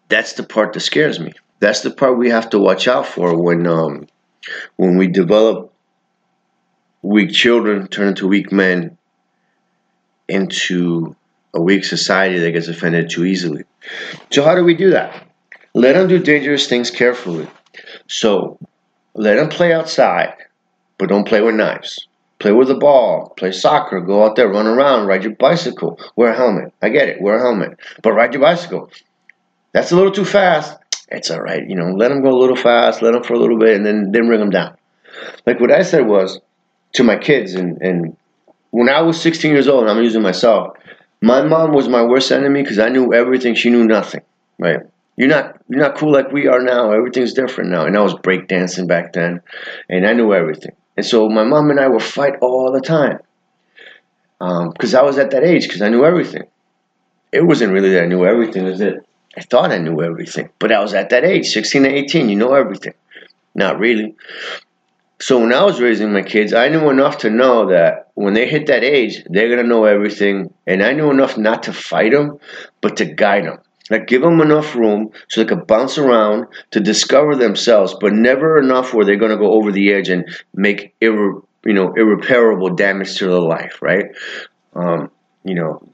That's 0.09 0.33
the 0.33 0.45
part 0.45 0.73
that 0.73 0.81
scares 0.81 1.21
me. 1.21 1.35
That's 1.61 1.83
the 1.83 1.91
part 1.91 2.17
we 2.17 2.31
have 2.31 2.49
to 2.51 2.59
watch 2.59 2.89
out 2.89 3.07
for 3.07 3.39
when 3.39 3.67
um, 3.67 4.07
when 4.77 4.97
we 4.97 5.09
develop 5.09 5.75
weak 7.03 7.33
children 7.33 7.87
turn 7.89 8.09
into 8.09 8.29
weak 8.29 8.51
men 8.51 8.97
into 10.27 11.15
a 11.53 11.61
weak 11.61 11.85
society 11.85 12.39
that 12.39 12.53
gets 12.53 12.69
offended 12.69 13.11
too 13.11 13.27
easily. 13.27 13.65
So 14.31 14.43
how 14.43 14.55
do 14.55 14.65
we 14.65 14.75
do 14.75 14.89
that? 14.93 15.23
Let 15.75 15.95
them 15.95 16.07
do 16.07 16.21
dangerous 16.21 16.69
things 16.69 16.91
carefully. 16.91 17.49
So 18.07 18.59
let 19.15 19.37
them 19.37 19.49
play 19.49 19.73
outside, 19.73 20.35
but 20.99 21.09
don't 21.09 21.27
play 21.27 21.41
with 21.41 21.57
knives. 21.57 22.07
Play 22.39 22.53
with 22.53 22.69
the 22.69 22.77
ball, 22.77 23.33
play 23.37 23.51
soccer, 23.51 24.01
go 24.01 24.25
out 24.25 24.37
there, 24.37 24.49
run 24.49 24.67
around, 24.67 25.07
ride 25.07 25.25
your 25.25 25.35
bicycle, 25.35 25.99
wear 26.15 26.33
a 26.33 26.37
helmet. 26.37 26.73
I 26.81 26.91
get 26.91 27.09
it, 27.09 27.21
wear 27.21 27.39
a 27.39 27.41
helmet. 27.41 27.79
But 28.03 28.13
ride 28.13 28.35
your 28.35 28.43
bicycle. 28.43 28.91
That's 29.73 29.91
a 29.91 29.97
little 29.97 30.13
too 30.13 30.25
fast. 30.25 30.77
It's 31.09 31.31
all 31.31 31.41
right, 31.41 31.63
you 31.69 31.75
know, 31.75 31.93
let 31.93 32.09
them 32.09 32.23
go 32.23 32.31
a 32.31 32.39
little 32.39 32.57
fast, 32.57 33.03
let 33.03 33.13
them 33.13 33.23
for 33.23 33.35
a 33.35 33.39
little 33.39 33.59
bit, 33.59 33.77
and 33.77 33.85
then, 33.85 34.13
then 34.13 34.27
bring 34.27 34.41
them 34.41 34.51
down. 34.51 34.77
Like 35.47 35.61
what 35.61 35.73
I 35.73 35.83
said 35.83 36.07
was 36.07 36.41
to 36.95 37.03
my 37.03 37.17
kids, 37.17 37.55
and, 37.55 37.81
and 37.83 38.17
when 38.71 38.89
I 38.89 39.03
was 39.03 39.21
16 39.21 39.53
years 39.53 39.69
old, 39.69 39.83
and 39.83 39.91
I'm 39.91 40.03
using 40.03 40.23
myself, 40.23 40.77
my 41.21 41.43
mom 41.43 41.73
was 41.73 41.89
my 41.89 42.05
worst 42.05 42.31
enemy 42.31 42.63
because 42.63 42.79
I 42.79 42.89
knew 42.89 43.13
everything, 43.13 43.55
she 43.55 43.71
knew 43.71 43.87
nothing, 43.87 44.23
right? 44.59 44.81
You're 45.17 45.29
not 45.29 45.61
you're 45.69 45.81
not 45.81 45.97
cool 45.97 46.13
like 46.13 46.33
we 46.33 46.49
are 46.49 46.61
now. 46.61 46.93
Everything's 46.93 47.35
different 47.35 47.71
now. 47.71 47.87
And 47.87 47.97
I 47.97 48.03
was 48.03 48.15
breakdancing 48.15 48.89
back 48.89 49.13
then, 49.13 49.43
and 49.89 50.07
I 50.07 50.13
knew 50.13 50.33
everything. 50.35 50.73
And 50.97 51.07
so 51.07 51.29
my 51.29 51.45
mom 51.45 51.71
and 51.71 51.81
I 51.81 51.89
would 51.89 52.03
fight 52.03 52.35
all 52.41 52.73
the 52.73 52.81
time 52.81 53.19
because 54.39 54.95
um, 54.95 55.01
I 55.01 55.03
was 55.03 55.19
at 55.19 55.31
that 55.31 55.45
age 55.45 55.67
because 55.67 55.83
I 55.83 55.89
knew 55.89 56.05
everything. 56.05 56.45
It 57.33 57.45
wasn't 57.45 57.73
really 57.73 57.91
that 57.91 58.05
I 58.05 58.07
knew 58.07 58.25
everything. 58.25 58.67
It 58.67 58.71
was 58.71 58.79
that 58.81 59.05
I 59.37 59.41
thought 59.43 59.73
I 59.73 59.79
knew 59.79 60.03
everything, 60.03 60.51
but 60.59 60.71
I 60.71 60.81
was 60.81 60.95
at 60.95 61.11
that 61.11 61.25
age, 61.25 61.49
16 61.49 61.83
to 61.83 61.89
18. 61.89 62.29
You 62.29 62.37
know 62.37 62.55
everything. 62.55 62.95
Not 63.55 63.79
really. 63.79 64.15
So 65.21 65.41
when 65.41 65.53
I 65.53 65.65
was 65.65 65.81
raising 65.81 66.13
my 66.13 66.23
kids, 66.23 66.53
I 66.53 66.69
knew 66.69 66.91
enough 66.91 67.19
to 67.19 67.31
know 67.31 67.71
that 67.71 68.11
when 68.15 68.35
they 68.35 68.49
hit 68.49 68.67
that 68.67 68.85
age, 68.85 69.23
they're 69.31 69.49
gonna 69.49 69.67
know 69.67 69.85
everything, 69.85 70.53
and 70.67 70.83
I 70.83 70.93
knew 70.93 71.11
enough 71.11 71.39
not 71.39 71.63
to 71.65 71.73
fight 71.73 72.13
them, 72.13 72.39
but 72.81 72.97
to 72.99 73.05
guide 73.05 73.45
them. 73.45 73.59
Like 73.91 74.07
give 74.07 74.23
them 74.23 74.41
enough 74.41 74.75
room 74.75 75.11
so 75.29 75.43
they 75.43 75.49
can 75.49 75.65
bounce 75.65 75.99
around 75.99 76.47
to 76.71 76.81
discover 76.81 77.37
themselves, 77.37 77.95
but 78.01 78.15
never 78.15 78.59
enough 78.59 78.95
where 78.95 79.05
they're 79.05 79.17
going 79.17 79.31
to 79.31 79.37
go 79.37 79.53
over 79.53 79.73
the 79.73 79.93
edge 79.93 80.09
and 80.09 80.25
make 80.55 80.95
irre, 81.01 81.43
you 81.67 81.75
know 81.75 81.93
irreparable 81.95 82.75
damage 82.75 83.17
to 83.19 83.27
their 83.27 83.41
life, 83.41 83.81
right? 83.83 84.07
Um, 84.75 85.11
you 85.45 85.55
know, 85.55 85.87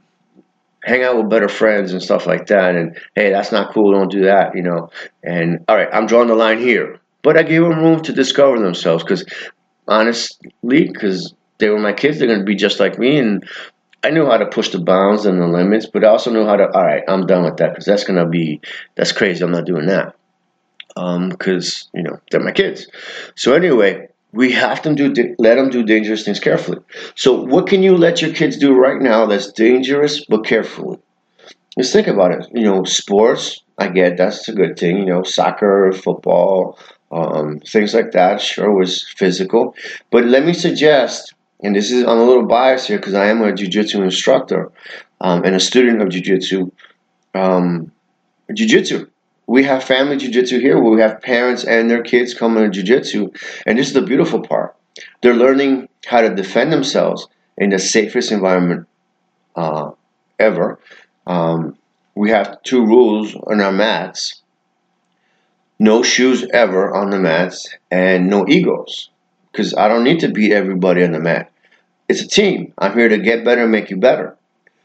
hang 0.85 1.03
out 1.03 1.17
with 1.17 1.31
better 1.31 1.49
friends 1.49 1.93
and 1.93 2.03
stuff 2.03 2.27
like 2.27 2.47
that. 2.47 2.77
And 2.77 2.97
hey, 3.15 3.31
that's 3.31 3.51
not 3.51 3.75
cool. 3.75 3.93
Don't 3.93 4.11
do 4.11 4.25
that. 4.27 4.55
You 4.55 4.63
know. 4.63 4.91
And 5.25 5.65
all 5.69 5.77
right, 5.77 5.89
I'm 5.93 6.07
drawing 6.07 6.29
the 6.29 6.37
line 6.37 6.59
here, 6.59 7.01
but 7.23 7.37
I 7.37 7.43
gave 7.43 7.63
them 7.63 7.79
room 7.79 8.01
to 8.03 8.13
discover 8.13 8.61
themselves 8.61 9.03
because 9.03 9.25
honestly, 9.89 10.39
because 10.63 11.35
they 11.59 11.69
were 11.69 11.79
my 11.79 11.93
kids, 11.93 12.19
they're 12.19 12.29
going 12.29 12.39
to 12.41 12.45
be 12.45 12.55
just 12.55 12.81
like 12.81 12.99
me, 12.99 13.19
and 13.19 13.45
I 14.03 14.11
knew 14.11 14.27
how 14.27 14.39
to 14.39 14.47
push 14.47 14.71
the 14.71 14.81
bounds 14.81 15.27
and 15.27 15.41
the 15.41 15.47
limits, 15.47 15.87
but 15.87 16.05
I 16.05 16.09
also 16.09 16.31
knew 16.31 16.47
how 16.47 16.57
to. 16.57 16.71
All 16.71 16.85
right, 16.85 17.03
I'm 17.07 17.27
done 17.27 17.45
with 17.45 17.59
that 17.59 17.71
because 17.71 17.85
that's 17.85 18.05
gonna 18.05 18.27
be 18.27 18.61
that's 18.95 19.13
crazy. 19.13 19.45
I'm 19.45 19.53
not 19.53 19.67
doing 19.67 19.87
that 19.87 20.17
because 20.95 21.89
um, 21.95 21.99
you 21.99 22.03
know 22.03 22.19
they're 22.31 22.41
my 22.41 22.53
kids. 22.53 22.87
So 23.35 23.53
anyway, 23.53 24.09
we 24.33 24.53
have 24.53 24.83
to 24.83 24.95
do 24.95 25.35
let 25.39 25.57
them 25.57 25.71
do 25.71 25.83
dangerous 25.83 26.25
things 26.25 26.41
carefully. 26.41 26.79
So 27.15 27.43
what 27.43 27.67
can 27.67 27.83
you 27.83 27.97
let 27.97 28.23
your 28.23 28.33
kids 28.33 28.57
do 28.57 28.75
right 28.75 29.01
now 29.01 29.27
that's 29.27 29.53
dangerous 29.53 30.25
but 30.25 30.45
carefully? 30.45 30.99
Just 31.79 31.93
think 31.93 32.07
about 32.07 32.33
it. 32.33 32.47
You 32.53 32.65
know, 32.65 32.85
sports. 32.85 33.63
I 33.79 33.89
get 33.89 34.17
that's 34.17 34.49
a 34.49 34.53
good 34.53 34.79
thing. 34.79 34.99
You 34.99 35.07
know, 35.07 35.23
soccer, 35.23 35.93
football, 35.93 36.79
um, 37.13 37.61
things 37.61 37.95
like 37.95 38.13
that. 38.13 38.41
Sure, 38.41 38.73
was 38.73 39.07
physical, 39.17 39.75
but 40.11 40.25
let 40.25 40.45
me 40.45 40.53
suggest 40.53 41.35
and 41.63 41.75
this 41.75 41.91
is 41.91 42.05
I'm 42.05 42.19
a 42.19 42.25
little 42.25 42.47
biased 42.47 42.89
here 42.89 42.99
because 42.99 43.15
I 43.15 43.27
am 43.27 43.43
a 43.43 43.53
jiu-jitsu 43.53 44.03
instructor 44.03 44.73
um, 45.21 45.45
and 45.45 45.55
a 45.55 45.61
student 45.61 46.01
of 46.03 46.09
jiu-jitsu. 46.09 46.71
Um, 47.35 47.93
jiu-jitsu. 48.53 49.09
We 49.47 49.65
have 49.65 49.85
family 49.85 50.17
jiu-jitsu 50.17 50.61
here 50.61 50.81
where 50.81 50.93
we 50.93 51.01
have 51.01 51.21
parents 51.21 51.65
and 51.65 51.91
their 51.91 52.03
kids 52.03 52.35
coming 52.35 52.65
to 52.65 52.71
jiu-jitsu, 52.71 53.31
and 53.67 53.79
this 53.79 53.89
is 53.89 53.95
the 53.95 54.03
beautiful 54.03 54.41
part. 54.41 54.77
They're 55.23 55.35
learning 55.35 55.89
how 56.07 56.23
to 56.23 56.35
defend 56.35 56.73
themselves 56.73 57.27
in 57.57 57.71
the 57.71 57.79
safest 57.79 58.33
environment 58.33 58.87
uh, 59.57 59.91
ever. 60.39 60.79
Um, 61.27 61.77
we 62.15 62.31
have 62.31 62.63
two 62.63 62.85
rules 62.85 63.35
on 63.35 63.61
our 63.61 63.73
mats: 63.73 64.43
no 65.79 66.03
shoes 66.03 66.47
ever 66.53 66.95
on 66.95 67.11
the 67.11 67.19
mats, 67.19 67.69
and 67.91 68.31
no 68.31 68.47
egos 68.49 69.11
because 69.61 69.75
I 69.75 69.89
don't 69.89 70.05
need 70.05 70.21
to 70.21 70.29
beat 70.29 70.53
everybody 70.53 71.05
on 71.05 71.13
the 71.13 71.21
mat. 71.21 71.53
It's 72.09 72.23
a 72.23 72.27
team. 72.27 72.73
I'm 72.79 72.95
here 72.95 73.11
to 73.11 73.19
get 73.19 73.45
better 73.45 73.65
and 73.65 73.71
make 73.71 73.91
you 73.91 73.99
better. 73.99 74.35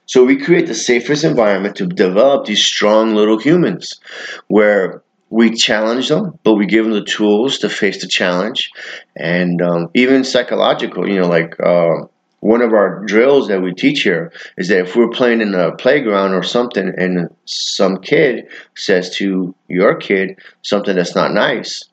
So 0.05 0.25
we 0.25 0.35
create 0.35 0.67
the 0.67 0.75
safest 0.75 1.23
environment 1.23 1.77
to 1.77 1.87
develop 1.87 2.45
these 2.45 2.63
strong 2.63 3.15
little 3.15 3.39
humans 3.39 4.01
where 4.47 5.01
we 5.29 5.55
challenge 5.55 6.09
them, 6.09 6.37
but 6.43 6.55
we 6.55 6.65
give 6.65 6.83
them 6.83 6.93
the 6.93 7.05
tools 7.05 7.57
to 7.59 7.69
face 7.69 8.01
the 8.01 8.07
challenge. 8.07 8.69
And 9.15 9.61
um, 9.61 9.91
even 9.93 10.25
psychological, 10.25 11.09
you 11.09 11.21
know, 11.21 11.29
like 11.29 11.57
uh, 11.61 12.05
one 12.41 12.61
of 12.61 12.73
our 12.73 13.05
drills 13.05 13.47
that 13.47 13.61
we 13.61 13.73
teach 13.73 14.01
here 14.01 14.33
is 14.57 14.67
that 14.67 14.87
if 14.87 14.95
we're 14.97 15.07
playing 15.07 15.39
in 15.39 15.55
a 15.55 15.73
playground 15.77 16.33
or 16.33 16.43
something 16.43 16.93
and 16.97 17.33
some 17.45 18.01
kid 18.01 18.49
says 18.75 19.15
to 19.15 19.55
your 19.69 19.95
kid 19.95 20.37
something 20.63 20.97
that's 20.97 21.15
not 21.15 21.33
nice, 21.33 21.85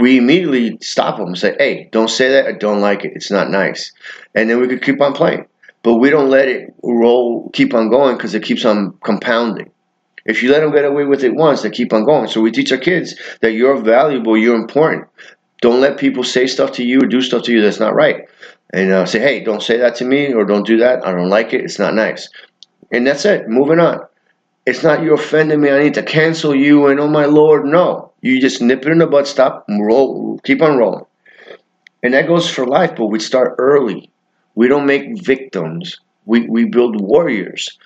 we 0.00 0.18
immediately 0.18 0.78
stop 0.80 1.16
them 1.16 1.28
and 1.28 1.38
say, 1.38 1.54
hey, 1.58 1.88
don't 1.92 2.08
say 2.08 2.28
that. 2.30 2.46
I 2.46 2.52
don't 2.52 2.80
like 2.80 3.04
it. 3.04 3.12
It's 3.14 3.30
not 3.30 3.50
nice. 3.50 3.92
And 4.34 4.48
then 4.48 4.60
we 4.60 4.68
could 4.68 4.82
keep 4.82 5.00
on 5.00 5.12
playing. 5.12 5.46
But 5.82 5.96
we 5.96 6.10
don't 6.10 6.30
let 6.30 6.48
it 6.48 6.74
roll, 6.82 7.50
keep 7.50 7.72
on 7.72 7.88
going 7.88 8.16
because 8.16 8.34
it 8.34 8.42
keeps 8.42 8.64
on 8.64 8.98
compounding. 9.04 9.70
If 10.26 10.42
you 10.42 10.50
let 10.50 10.60
them 10.60 10.72
get 10.72 10.84
away 10.84 11.04
with 11.04 11.24
it 11.24 11.34
once, 11.34 11.62
they 11.62 11.70
keep 11.70 11.92
on 11.92 12.04
going. 12.04 12.28
So 12.28 12.40
we 12.40 12.50
teach 12.50 12.72
our 12.72 12.78
kids 12.78 13.14
that 13.40 13.52
you're 13.52 13.80
valuable, 13.80 14.36
you're 14.36 14.56
important. 14.56 15.06
Don't 15.62 15.80
let 15.80 15.98
people 15.98 16.24
say 16.24 16.46
stuff 16.46 16.72
to 16.72 16.84
you 16.84 17.00
or 17.00 17.06
do 17.06 17.20
stuff 17.20 17.44
to 17.44 17.52
you 17.52 17.62
that's 17.62 17.80
not 17.80 17.94
right. 17.94 18.28
And 18.72 18.92
uh, 18.92 19.06
say, 19.06 19.20
hey, 19.20 19.42
don't 19.42 19.62
say 19.62 19.78
that 19.78 19.96
to 19.96 20.04
me 20.04 20.32
or 20.34 20.44
don't 20.44 20.66
do 20.66 20.78
that. 20.78 21.06
I 21.06 21.12
don't 21.12 21.30
like 21.30 21.54
it. 21.54 21.62
It's 21.62 21.78
not 21.78 21.94
nice. 21.94 22.28
And 22.92 23.06
that's 23.06 23.24
it. 23.24 23.48
Moving 23.48 23.80
on. 23.80 24.00
It's 24.66 24.82
not 24.82 25.02
you 25.02 25.14
offending 25.14 25.62
me. 25.62 25.70
I 25.70 25.82
need 25.82 25.94
to 25.94 26.02
cancel 26.02 26.54
you. 26.54 26.88
And 26.88 27.00
oh 27.00 27.08
my 27.08 27.24
Lord, 27.24 27.64
no. 27.64 28.07
You 28.20 28.40
just 28.40 28.60
nip 28.60 28.84
it 28.84 28.92
in 28.92 28.98
the 28.98 29.06
bud, 29.06 29.26
stop, 29.26 29.64
roll, 29.68 30.40
keep 30.44 30.60
on 30.62 30.76
rolling. 30.76 31.04
And 32.02 32.14
that 32.14 32.26
goes 32.26 32.50
for 32.50 32.66
life, 32.66 32.92
but 32.96 33.06
we 33.06 33.20
start 33.20 33.54
early. 33.58 34.10
We 34.54 34.68
don't 34.68 34.86
make 34.86 35.22
victims. 35.22 35.98
We, 36.26 36.46
we 36.48 36.64
build 36.64 37.00
warriors. 37.00 37.78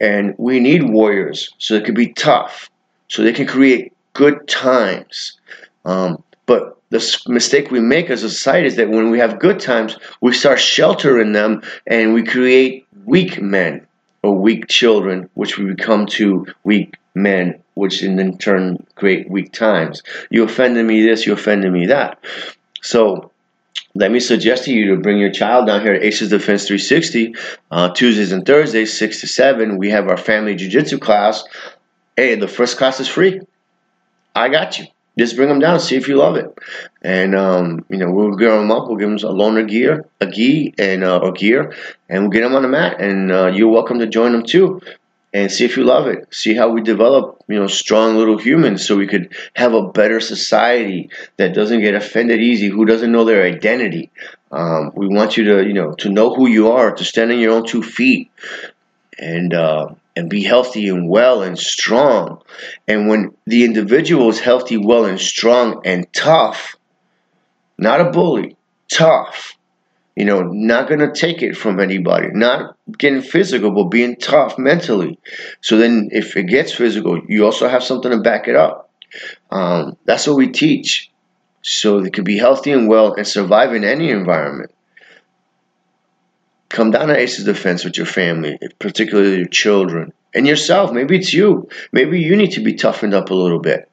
And 0.00 0.34
we 0.38 0.60
need 0.60 0.90
warriors 0.90 1.50
so 1.58 1.74
they 1.74 1.84
can 1.84 1.94
be 1.94 2.12
tough, 2.12 2.70
so 3.08 3.22
they 3.22 3.32
can 3.32 3.46
create 3.46 3.92
good 4.14 4.48
times. 4.48 5.38
Um, 5.84 6.22
but 6.46 6.80
the 6.90 7.18
mistake 7.28 7.70
we 7.70 7.80
make 7.80 8.10
as 8.10 8.22
a 8.22 8.30
society 8.30 8.66
is 8.66 8.76
that 8.76 8.90
when 8.90 9.10
we 9.10 9.18
have 9.18 9.38
good 9.38 9.60
times, 9.60 9.96
we 10.20 10.32
start 10.32 10.58
sheltering 10.58 11.32
them 11.32 11.62
and 11.86 12.14
we 12.14 12.22
create 12.22 12.86
weak 13.04 13.40
men 13.40 13.86
or 14.22 14.36
weak 14.36 14.68
children, 14.68 15.28
which 15.34 15.58
we 15.58 15.66
become 15.66 16.06
to 16.06 16.46
weak 16.64 16.96
men, 17.14 17.62
which 17.74 18.02
in 18.02 18.38
turn 18.38 18.86
create 18.94 19.30
weak 19.30 19.52
times. 19.52 20.02
You 20.30 20.44
offended 20.44 20.86
me 20.86 21.02
this, 21.02 21.26
you 21.26 21.32
offended 21.32 21.72
me 21.72 21.86
that. 21.86 22.22
So 22.82 23.30
let 23.94 24.10
me 24.10 24.20
suggest 24.20 24.64
to 24.64 24.72
you 24.72 24.94
to 24.94 25.00
bring 25.00 25.18
your 25.18 25.32
child 25.32 25.66
down 25.66 25.82
here 25.82 25.94
to 25.94 26.06
Aces 26.06 26.30
Defense 26.30 26.66
360 26.66 27.34
uh, 27.70 27.92
Tuesdays 27.92 28.32
and 28.32 28.46
Thursdays, 28.46 28.96
6 28.96 29.20
to 29.20 29.26
7. 29.26 29.78
We 29.78 29.90
have 29.90 30.08
our 30.08 30.16
family 30.16 30.54
jiu-jitsu 30.54 30.98
class. 30.98 31.44
Hey, 32.16 32.36
the 32.36 32.48
first 32.48 32.78
class 32.78 33.00
is 33.00 33.08
free. 33.08 33.40
I 34.34 34.48
got 34.48 34.78
you. 34.78 34.86
Just 35.18 35.36
bring 35.36 35.48
them 35.48 35.58
down, 35.58 35.80
see 35.80 35.96
if 35.96 36.06
you 36.06 36.16
love 36.16 36.36
it. 36.36 36.56
And, 37.02 37.34
um, 37.34 37.84
you 37.90 37.98
know, 37.98 38.10
we'll 38.10 38.36
gear 38.36 38.56
them 38.56 38.70
up. 38.70 38.86
We'll 38.86 38.96
give 38.96 39.08
them 39.08 39.16
a 39.28 39.34
loaner 39.34 39.68
gear, 39.68 40.06
a 40.20 40.26
gi, 40.26 40.74
and 40.78 41.02
uh, 41.02 41.18
or 41.18 41.32
gear, 41.32 41.74
and 42.08 42.22
we'll 42.22 42.30
get 42.30 42.42
them 42.42 42.54
on 42.54 42.62
the 42.62 42.68
mat. 42.68 43.00
And 43.00 43.32
uh, 43.32 43.46
you're 43.46 43.68
welcome 43.68 43.98
to 43.98 44.06
join 44.06 44.32
them 44.32 44.44
too 44.44 44.80
and 45.32 45.50
see 45.50 45.64
if 45.64 45.76
you 45.76 45.84
love 45.84 46.06
it. 46.06 46.26
See 46.34 46.54
how 46.54 46.70
we 46.70 46.82
develop, 46.82 47.44
you 47.48 47.58
know, 47.58 47.66
strong 47.66 48.16
little 48.16 48.38
humans 48.38 48.86
so 48.86 48.96
we 48.96 49.06
could 49.06 49.34
have 49.54 49.74
a 49.74 49.88
better 49.88 50.20
society 50.20 51.10
that 51.36 51.54
doesn't 51.54 51.80
get 51.80 51.94
offended 51.94 52.40
easy, 52.40 52.68
who 52.68 52.84
doesn't 52.84 53.12
know 53.12 53.24
their 53.24 53.44
identity. 53.44 54.10
Um, 54.50 54.92
we 54.94 55.06
want 55.06 55.36
you 55.36 55.44
to, 55.44 55.66
you 55.66 55.72
know, 55.72 55.92
to 55.94 56.08
know 56.10 56.34
who 56.34 56.48
you 56.48 56.72
are, 56.72 56.92
to 56.92 57.04
stand 57.04 57.30
on 57.30 57.38
your 57.38 57.52
own 57.52 57.66
two 57.66 57.82
feet, 57.82 58.30
and 59.18 59.54
uh, 59.54 59.88
and 60.16 60.28
be 60.28 60.42
healthy 60.42 60.88
and 60.88 61.08
well 61.08 61.42
and 61.42 61.58
strong. 61.58 62.42
And 62.88 63.08
when 63.08 63.36
the 63.46 63.64
individual 63.64 64.28
is 64.30 64.40
healthy, 64.40 64.76
well, 64.76 65.04
and 65.04 65.20
strong 65.20 65.82
and 65.84 66.12
tough, 66.12 66.76
not 67.78 68.00
a 68.00 68.10
bully, 68.10 68.56
tough 68.88 69.56
you 70.20 70.26
know, 70.26 70.42
not 70.42 70.86
going 70.86 71.00
to 71.00 71.18
take 71.18 71.40
it 71.40 71.56
from 71.56 71.80
anybody, 71.80 72.28
not 72.30 72.76
getting 72.98 73.22
physical, 73.22 73.70
but 73.70 73.84
being 73.84 74.16
tough 74.16 74.58
mentally. 74.58 75.18
So 75.62 75.78
then, 75.78 76.10
if 76.12 76.36
it 76.36 76.42
gets 76.42 76.74
physical, 76.74 77.22
you 77.26 77.46
also 77.46 77.70
have 77.70 77.82
something 77.82 78.10
to 78.10 78.20
back 78.20 78.46
it 78.46 78.54
up. 78.54 78.90
Um, 79.50 79.96
that's 80.04 80.26
what 80.26 80.36
we 80.36 80.48
teach. 80.48 81.10
So 81.62 82.02
they 82.02 82.10
could 82.10 82.26
be 82.26 82.36
healthy 82.36 82.70
and 82.70 82.86
well 82.86 83.14
and 83.14 83.26
survive 83.26 83.72
in 83.72 83.82
any 83.82 84.10
environment. 84.10 84.74
Come 86.68 86.90
down 86.90 87.08
to 87.08 87.16
Aces 87.16 87.46
Defense 87.46 87.82
with 87.82 87.96
your 87.96 88.04
family, 88.04 88.58
particularly 88.78 89.38
your 89.38 89.48
children 89.48 90.12
and 90.34 90.46
yourself. 90.46 90.92
Maybe 90.92 91.16
it's 91.16 91.32
you. 91.32 91.66
Maybe 91.92 92.20
you 92.20 92.36
need 92.36 92.52
to 92.52 92.60
be 92.62 92.74
toughened 92.74 93.14
up 93.14 93.30
a 93.30 93.34
little 93.34 93.60
bit. 93.60 93.90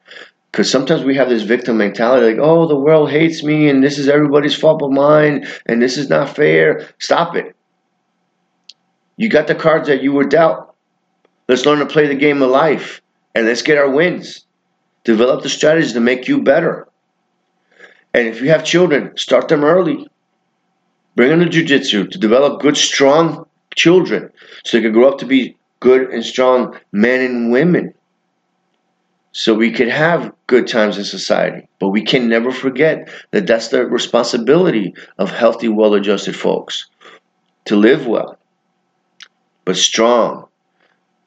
Because 0.52 0.72
sometimes 0.72 1.04
we 1.04 1.16
have 1.16 1.30
this 1.30 1.44
victim 1.44 1.78
mentality 1.78 2.26
like, 2.26 2.40
oh, 2.42 2.68
the 2.68 2.76
world 2.76 3.12
hates 3.12 3.44
me 3.44 3.70
and 3.70 3.84
this 3.84 4.00
is 4.00 4.08
everybody's 4.08 4.56
fault 4.56 4.80
but 4.80 4.92
mine 4.92 5.46
and 5.66 5.82
this 5.82 5.98
is 5.98 6.10
not 6.10 6.36
fair. 6.36 6.88
Stop 7.00 7.36
it. 7.36 7.56
You 9.18 9.30
got 9.30 9.48
the 9.48 9.56
cards 9.56 9.88
that 9.88 10.02
you 10.02 10.14
were 10.14 10.24
dealt. 10.24 10.74
Let's 11.48 11.66
learn 11.66 11.80
to 11.80 11.86
play 11.86 12.08
the 12.08 12.16
game 12.16 12.42
of 12.42 12.50
life 12.50 13.02
and 13.36 13.46
let's 13.46 13.62
get 13.62 13.78
our 13.78 13.90
wins. 13.90 14.46
Develop 15.04 15.44
the 15.44 15.50
strategies 15.50 15.94
to 15.94 16.00
make 16.00 16.28
you 16.28 16.42
better. 16.42 16.88
And 18.14 18.28
if 18.28 18.42
you 18.42 18.50
have 18.50 18.64
children, 18.64 19.16
start 19.18 19.48
them 19.48 19.64
early. 19.64 20.08
Bring 21.16 21.30
them 21.30 21.40
to 21.40 21.50
jiu-jitsu 21.50 22.08
to 22.08 22.18
develop 22.18 22.62
good, 22.62 22.78
strong 22.78 23.46
children 23.76 24.32
so 24.64 24.78
they 24.78 24.84
can 24.84 24.94
grow 24.94 25.10
up 25.10 25.20
to 25.20 25.26
be 25.26 25.56
good 25.80 26.10
and 26.10 26.26
strong 26.26 26.78
men 26.92 27.22
and 27.22 27.52
women 27.52 27.94
so 29.38 29.54
we 29.54 29.72
could 29.72 29.88
have 29.88 30.34
good 30.48 30.68
times 30.68 30.98
in 30.98 31.04
society. 31.04 31.68
But 31.78 31.90
we 31.90 32.02
can 32.02 32.28
never 32.28 32.52
forget 32.52 33.08
that 33.30 33.46
that's 33.46 33.68
the 33.68 33.86
responsibility 33.86 34.96
of 35.20 35.30
healthy, 35.30 35.68
well 35.68 35.94
adjusted 35.94 36.36
folks 36.36 36.90
to 37.66 37.76
live 37.76 38.08
well, 38.08 38.40
but 39.64 39.78
strong 39.78 40.48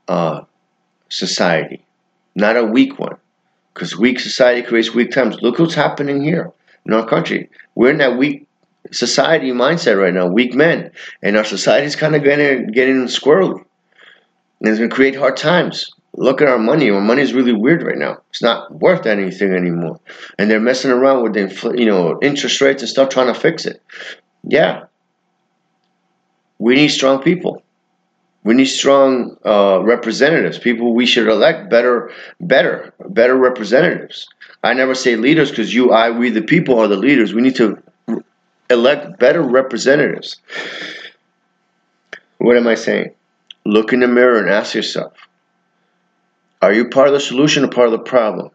uh, 0.09 0.41
society, 1.09 1.85
not 2.35 2.57
a 2.57 2.65
weak 2.65 2.99
one. 2.99 3.17
Because 3.75 3.97
weak 3.97 4.19
society 4.19 4.63
creates 4.63 4.93
weak 4.93 5.13
times. 5.13 5.41
Look 5.41 5.61
what's 5.61 5.75
happening 5.75 6.21
here 6.21 6.51
in 6.87 6.93
our 6.93 7.07
country. 7.07 7.49
We're 7.77 7.93
in 7.93 7.99
that 7.99 8.19
weak 8.19 8.49
society 8.91 9.53
mindset 9.53 10.03
right 10.03 10.13
now, 10.13 10.27
weak 10.27 10.53
men. 10.53 10.91
And 11.23 11.37
our 11.37 11.45
society 11.45 11.87
is 11.87 11.95
kind 11.95 12.17
of 12.17 12.25
getting, 12.25 12.73
getting 12.73 13.05
squirrely. 13.05 13.65
And 14.59 14.69
it's 14.69 14.79
going 14.79 14.91
to 14.91 14.97
create 14.97 15.15
hard 15.15 15.37
times 15.37 15.93
look 16.17 16.41
at 16.41 16.49
our 16.49 16.59
money. 16.59 16.91
Our 16.91 17.01
money 17.01 17.23
is 17.23 17.33
really 17.33 17.53
weird 17.53 17.83
right 17.83 17.99
now. 17.99 18.19
It's 18.31 18.43
not 18.43 18.73
worth 18.75 19.07
anything 19.07 19.53
anymore, 19.53 20.01
and 20.39 20.51
they're 20.51 20.61
messing 20.61 20.91
around 20.91 21.23
with 21.23 21.35
the 21.35 21.41
infl- 21.41 21.79
you 21.79 21.87
know 21.87 22.19
interest 22.23 22.61
rates 22.61 22.83
and 22.83 22.89
stuff, 22.89 23.09
trying 23.09 23.33
to 23.33 23.39
fix 23.39 23.67
it. 23.67 23.83
Yeah, 24.43 24.85
we 26.59 26.75
need 26.75 26.89
strong 26.89 27.23
people. 27.23 27.63
We 28.43 28.55
need 28.55 28.67
strong 28.67 29.37
uh, 29.45 29.81
representatives. 29.83 30.59
People 30.59 30.95
we 30.95 31.05
should 31.05 31.29
elect 31.29 31.71
better, 31.71 32.11
better, 32.41 32.95
better 33.11 33.37
representatives. 33.37 34.27
I 34.63 34.73
never 34.75 34.95
say 34.95 35.17
leaders 35.17 35.51
because 35.51 35.75
you, 35.75 35.93
I, 35.93 36.11
we, 36.11 36.31
the 36.31 36.43
people 36.43 36.79
are 36.79 36.89
the 36.89 36.97
leaders. 36.97 37.35
We 37.35 37.43
need 37.43 37.57
to 37.57 37.83
elect 38.71 39.19
better 39.19 39.43
representatives. 39.43 40.41
What 42.39 42.57
am 42.57 42.67
I 42.67 42.75
saying? 42.75 43.13
Look 43.67 43.93
in 43.93 44.01
the 44.01 44.09
mirror 44.09 44.39
and 44.39 44.49
ask 44.49 44.75
yourself 44.75 45.13
are 46.63 46.73
you 46.73 46.89
part 46.89 47.09
of 47.09 47.15
the 47.15 47.21
solution 47.21 47.65
or 47.65 47.69
part 47.69 47.87
of 47.87 47.93
the 47.93 47.99
problem? 47.99 48.51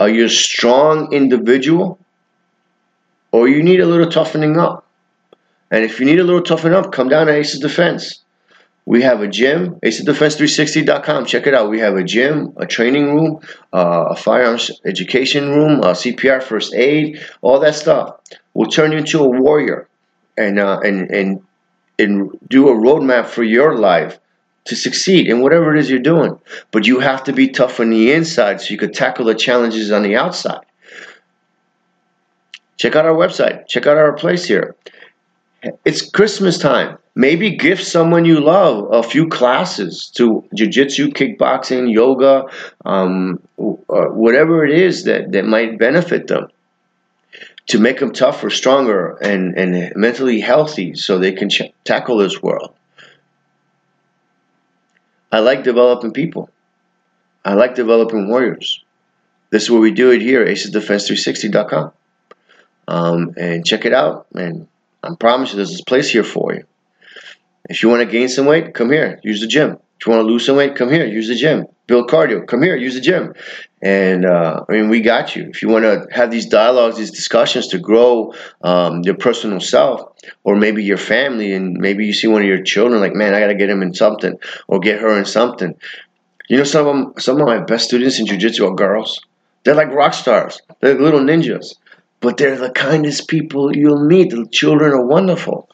Are 0.00 0.08
you 0.08 0.24
a 0.24 0.28
strong 0.28 1.12
individual 1.12 1.98
or 3.32 3.48
you 3.48 3.62
need 3.62 3.80
a 3.80 3.86
little 3.86 4.10
toughening 4.10 4.58
up? 4.58 4.84
And 5.70 5.84
if 5.84 6.00
you 6.00 6.06
need 6.06 6.18
a 6.18 6.24
little 6.24 6.42
toughening 6.42 6.76
up, 6.76 6.92
come 6.92 7.08
down 7.08 7.26
to 7.26 7.34
Aces 7.34 7.60
Defense. 7.60 8.22
We 8.86 9.02
have 9.02 9.20
a 9.20 9.28
gym, 9.28 9.74
acesdefense360.com. 9.84 11.26
Check 11.26 11.46
it 11.46 11.52
out. 11.52 11.68
We 11.68 11.78
have 11.80 11.96
a 11.96 12.02
gym, 12.02 12.54
a 12.56 12.66
training 12.66 13.14
room, 13.14 13.40
uh, 13.70 14.06
a 14.10 14.16
firearms 14.16 14.70
education 14.86 15.50
room, 15.50 15.80
a 15.80 15.92
CPR 15.92 16.42
first 16.42 16.74
aid, 16.74 17.20
all 17.42 17.60
that 17.60 17.74
stuff. 17.74 18.18
We'll 18.54 18.70
turn 18.70 18.92
you 18.92 18.98
into 18.98 19.22
a 19.22 19.28
warrior 19.28 19.88
and 20.38 20.58
uh, 20.58 20.80
and 20.82 21.10
and 21.10 21.42
and 21.98 22.30
do 22.48 22.68
a 22.68 22.72
roadmap 22.72 23.26
for 23.26 23.42
your 23.42 23.76
life 23.76 24.18
to 24.68 24.76
succeed 24.76 25.28
in 25.28 25.40
whatever 25.40 25.74
it 25.74 25.80
is 25.80 25.90
you're 25.90 25.98
doing. 25.98 26.38
But 26.70 26.86
you 26.86 27.00
have 27.00 27.24
to 27.24 27.32
be 27.32 27.48
tough 27.48 27.80
on 27.80 27.90
the 27.90 28.12
inside 28.12 28.60
so 28.60 28.70
you 28.70 28.78
could 28.78 28.94
tackle 28.94 29.24
the 29.24 29.34
challenges 29.34 29.90
on 29.90 30.02
the 30.02 30.16
outside. 30.16 30.64
Check 32.76 32.94
out 32.94 33.06
our 33.06 33.14
website. 33.14 33.66
Check 33.66 33.86
out 33.86 33.96
our 33.96 34.14
place 34.14 34.44
here. 34.44 34.76
It's 35.84 36.08
Christmas 36.08 36.58
time. 36.58 36.98
Maybe 37.16 37.56
gift 37.56 37.84
someone 37.84 38.24
you 38.24 38.38
love 38.38 38.88
a 38.92 39.02
few 39.02 39.26
classes 39.26 40.08
to 40.14 40.44
jiu-jitsu, 40.54 41.08
kickboxing, 41.08 41.92
yoga, 41.92 42.44
um, 42.84 43.40
uh, 43.58 44.04
whatever 44.12 44.64
it 44.64 44.78
is 44.78 45.02
that, 45.04 45.32
that 45.32 45.44
might 45.44 45.80
benefit 45.80 46.28
them 46.28 46.46
to 47.66 47.78
make 47.80 47.98
them 47.98 48.12
tougher, 48.12 48.50
stronger, 48.50 49.18
and, 49.20 49.58
and 49.58 49.92
mentally 49.96 50.40
healthy 50.40 50.94
so 50.94 51.18
they 51.18 51.32
can 51.32 51.50
ch- 51.50 51.72
tackle 51.84 52.18
this 52.18 52.40
world. 52.40 52.72
I 55.30 55.40
like 55.40 55.64
developing 55.64 56.12
people. 56.12 56.50
I 57.44 57.54
like 57.54 57.74
developing 57.74 58.28
warriors. 58.28 58.82
This 59.50 59.64
is 59.64 59.70
what 59.70 59.80
we 59.80 59.90
do 59.90 60.10
it 60.10 60.20
here, 60.20 60.44
acesdefense360.com. 60.44 61.92
Um, 62.86 63.34
and 63.36 63.66
check 63.66 63.84
it 63.84 63.92
out. 63.92 64.26
And 64.34 64.68
I 65.02 65.14
promise 65.18 65.50
you, 65.50 65.56
there's 65.56 65.80
a 65.80 65.84
place 65.84 66.10
here 66.10 66.24
for 66.24 66.54
you. 66.54 66.64
If 67.68 67.82
you 67.82 67.88
want 67.88 68.00
to 68.00 68.10
gain 68.10 68.28
some 68.28 68.46
weight, 68.46 68.74
come 68.74 68.90
here. 68.90 69.20
Use 69.22 69.40
the 69.40 69.46
gym. 69.46 69.78
You 70.06 70.12
want 70.12 70.20
to 70.22 70.26
lose 70.26 70.46
some 70.46 70.56
weight, 70.56 70.76
come 70.76 70.90
here. 70.90 71.06
Use 71.06 71.28
the 71.28 71.34
gym. 71.34 71.66
Build 71.86 72.08
cardio. 72.08 72.46
Come 72.46 72.62
here. 72.62 72.76
Use 72.76 72.94
the 72.94 73.00
gym. 73.00 73.34
And 73.82 74.24
uh, 74.24 74.64
I 74.68 74.72
mean, 74.72 74.88
we 74.88 75.00
got 75.00 75.34
you. 75.34 75.48
If 75.48 75.62
you 75.62 75.68
want 75.68 75.84
to 75.84 76.06
have 76.12 76.30
these 76.30 76.46
dialogues, 76.46 76.96
these 76.96 77.10
discussions 77.10 77.68
to 77.68 77.78
grow 77.78 78.34
um, 78.62 79.02
your 79.02 79.16
personal 79.16 79.60
self, 79.60 80.02
or 80.44 80.56
maybe 80.56 80.84
your 80.84 80.98
family, 80.98 81.52
and 81.52 81.78
maybe 81.78 82.06
you 82.06 82.12
see 82.12 82.26
one 82.26 82.42
of 82.42 82.48
your 82.48 82.62
children, 82.62 83.00
like, 83.00 83.14
man, 83.14 83.34
I 83.34 83.40
got 83.40 83.48
to 83.48 83.54
get 83.54 83.70
him 83.70 83.82
in 83.82 83.94
something, 83.94 84.38
or 84.66 84.80
get 84.80 85.00
her 85.00 85.16
in 85.18 85.24
something. 85.24 85.74
You 86.48 86.58
know, 86.58 86.64
some 86.64 86.86
of 86.86 86.96
them, 86.96 87.14
some 87.18 87.40
of 87.40 87.46
my 87.46 87.58
best 87.58 87.84
students 87.84 88.18
in 88.18 88.26
jujitsu 88.26 88.70
are 88.70 88.74
girls. 88.74 89.20
They're 89.64 89.74
like 89.74 89.92
rock 89.92 90.14
stars. 90.14 90.60
They're 90.80 90.94
like 90.94 91.02
little 91.02 91.20
ninjas, 91.20 91.74
but 92.20 92.36
they're 92.36 92.56
the 92.56 92.70
kindest 92.70 93.28
people 93.28 93.76
you'll 93.76 94.04
meet. 94.04 94.30
The 94.30 94.46
children 94.50 94.92
are 94.92 95.04
wonderful. 95.04 95.68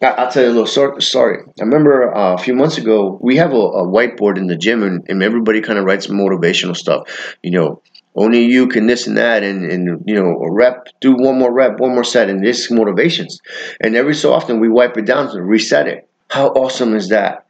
I'll 0.00 0.30
tell 0.30 0.44
you 0.44 0.50
a 0.50 0.56
little 0.56 1.00
story. 1.00 1.38
I 1.60 1.64
remember 1.64 2.14
uh, 2.14 2.34
a 2.34 2.38
few 2.38 2.54
months 2.54 2.78
ago, 2.78 3.18
we 3.20 3.36
have 3.36 3.52
a, 3.52 3.56
a 3.56 3.86
whiteboard 3.86 4.36
in 4.36 4.46
the 4.46 4.56
gym, 4.56 4.84
and, 4.84 5.04
and 5.08 5.22
everybody 5.22 5.60
kind 5.60 5.78
of 5.78 5.84
writes 5.84 6.06
motivational 6.06 6.76
stuff. 6.76 7.36
You 7.42 7.50
know, 7.50 7.82
Only 8.14 8.44
you 8.44 8.66
can 8.66 8.86
this 8.86 9.06
and 9.06 9.16
that, 9.16 9.44
and, 9.44 9.64
and 9.70 10.02
you 10.06 10.14
know, 10.14 10.40
a 10.42 10.52
rep, 10.52 10.88
do 11.00 11.14
one 11.14 11.38
more 11.38 11.52
rep, 11.52 11.78
one 11.78 11.94
more 11.94 12.04
set, 12.04 12.28
and 12.28 12.44
this 12.44 12.68
motivations. 12.70 13.40
And 13.80 13.94
every 13.94 14.14
so 14.14 14.32
often 14.32 14.58
we 14.58 14.68
wipe 14.68 14.96
it 14.96 15.06
down 15.06 15.30
to 15.32 15.42
reset 15.42 15.86
it. 15.86 16.08
How 16.28 16.48
awesome 16.48 16.96
is 16.96 17.08
that? 17.10 17.46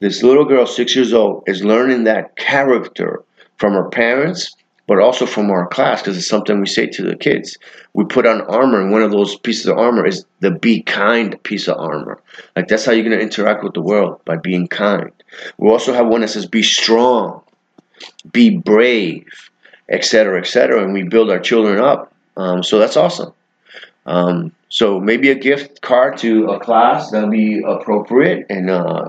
This 0.00 0.22
little 0.22 0.44
girl, 0.44 0.66
six 0.66 0.94
years 0.94 1.12
old, 1.12 1.44
is 1.46 1.64
learning 1.64 2.04
that 2.04 2.36
character 2.36 3.22
from 3.56 3.72
her 3.72 3.88
parents, 3.88 4.54
but 4.90 4.98
also 4.98 5.24
from 5.24 5.52
our 5.52 5.68
class 5.68 6.02
because 6.02 6.16
it's 6.16 6.26
something 6.26 6.58
we 6.58 6.66
say 6.66 6.84
to 6.84 7.04
the 7.04 7.14
kids. 7.14 7.56
We 7.92 8.04
put 8.06 8.26
on 8.26 8.40
armor, 8.40 8.80
and 8.80 8.90
one 8.90 9.02
of 9.02 9.12
those 9.12 9.36
pieces 9.36 9.66
of 9.66 9.78
armor 9.78 10.04
is 10.04 10.24
the 10.40 10.50
be 10.50 10.82
kind 10.82 11.40
piece 11.44 11.68
of 11.68 11.78
armor. 11.78 12.20
Like 12.56 12.66
that's 12.66 12.86
how 12.86 12.90
you're 12.90 13.04
going 13.04 13.16
to 13.16 13.22
interact 13.22 13.62
with 13.62 13.74
the 13.74 13.82
world 13.82 14.20
by 14.24 14.36
being 14.36 14.66
kind. 14.66 15.12
We 15.58 15.70
also 15.70 15.92
have 15.92 16.08
one 16.08 16.22
that 16.22 16.30
says 16.30 16.46
be 16.46 16.64
strong, 16.64 17.40
be 18.32 18.58
brave, 18.58 19.28
etc., 19.90 20.40
etc., 20.40 20.82
and 20.82 20.92
we 20.92 21.04
build 21.04 21.30
our 21.30 21.38
children 21.38 21.78
up. 21.78 22.12
Um, 22.36 22.64
so 22.64 22.80
that's 22.80 22.96
awesome. 22.96 23.32
Um, 24.06 24.50
so 24.70 24.98
maybe 24.98 25.30
a 25.30 25.36
gift 25.36 25.82
card 25.82 26.18
to 26.18 26.46
a 26.46 26.58
class 26.58 27.12
that'll 27.12 27.30
be 27.30 27.62
appropriate 27.64 28.46
and 28.50 28.70
uh, 28.70 29.06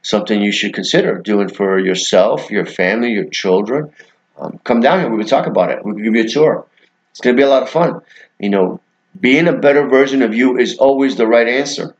something 0.00 0.40
you 0.40 0.52
should 0.52 0.72
consider 0.72 1.18
doing 1.18 1.50
for 1.50 1.78
yourself, 1.78 2.50
your 2.50 2.64
family, 2.64 3.10
your 3.10 3.26
children. 3.26 3.92
Um, 4.38 4.60
come 4.64 4.80
down 4.80 5.00
here. 5.00 5.10
We 5.10 5.18
can 5.18 5.26
talk 5.26 5.46
about 5.46 5.70
it. 5.70 5.84
We 5.84 5.94
can 5.94 6.02
give 6.02 6.14
you 6.14 6.24
a 6.24 6.28
tour. 6.28 6.66
It's 7.10 7.20
going 7.20 7.36
to 7.36 7.40
be 7.40 7.44
a 7.44 7.48
lot 7.48 7.62
of 7.62 7.70
fun. 7.70 8.00
You 8.38 8.50
know, 8.50 8.80
being 9.20 9.48
a 9.48 9.52
better 9.56 9.88
version 9.88 10.22
of 10.22 10.34
you 10.34 10.56
is 10.58 10.78
always 10.78 11.16
the 11.16 11.26
right 11.26 11.48
answer. 11.48 11.94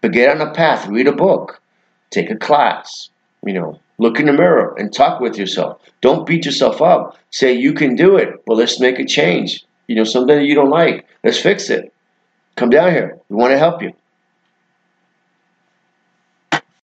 But 0.00 0.12
get 0.12 0.34
on 0.34 0.46
a 0.46 0.52
path, 0.52 0.86
read 0.88 1.06
a 1.06 1.12
book, 1.12 1.60
take 2.10 2.30
a 2.30 2.36
class, 2.36 3.08
you 3.44 3.52
know, 3.52 3.80
look 3.98 4.18
in 4.18 4.26
the 4.26 4.32
mirror 4.32 4.74
and 4.78 4.92
talk 4.92 5.20
with 5.20 5.38
yourself. 5.38 5.80
Don't 6.00 6.26
beat 6.26 6.44
yourself 6.44 6.82
up. 6.82 7.16
Say, 7.30 7.54
you 7.54 7.72
can 7.72 7.96
do 7.96 8.16
it. 8.16 8.42
Well, 8.46 8.58
let's 8.58 8.80
make 8.80 8.98
a 8.98 9.04
change. 9.04 9.64
You 9.86 9.96
know, 9.96 10.04
something 10.04 10.40
you 10.44 10.54
don't 10.54 10.70
like, 10.70 11.06
let's 11.24 11.38
fix 11.38 11.70
it. 11.70 11.92
Come 12.56 12.70
down 12.70 12.90
here. 12.90 13.18
We 13.28 13.36
want 13.36 13.52
to 13.52 13.58
help 13.58 13.82
you. 13.82 13.92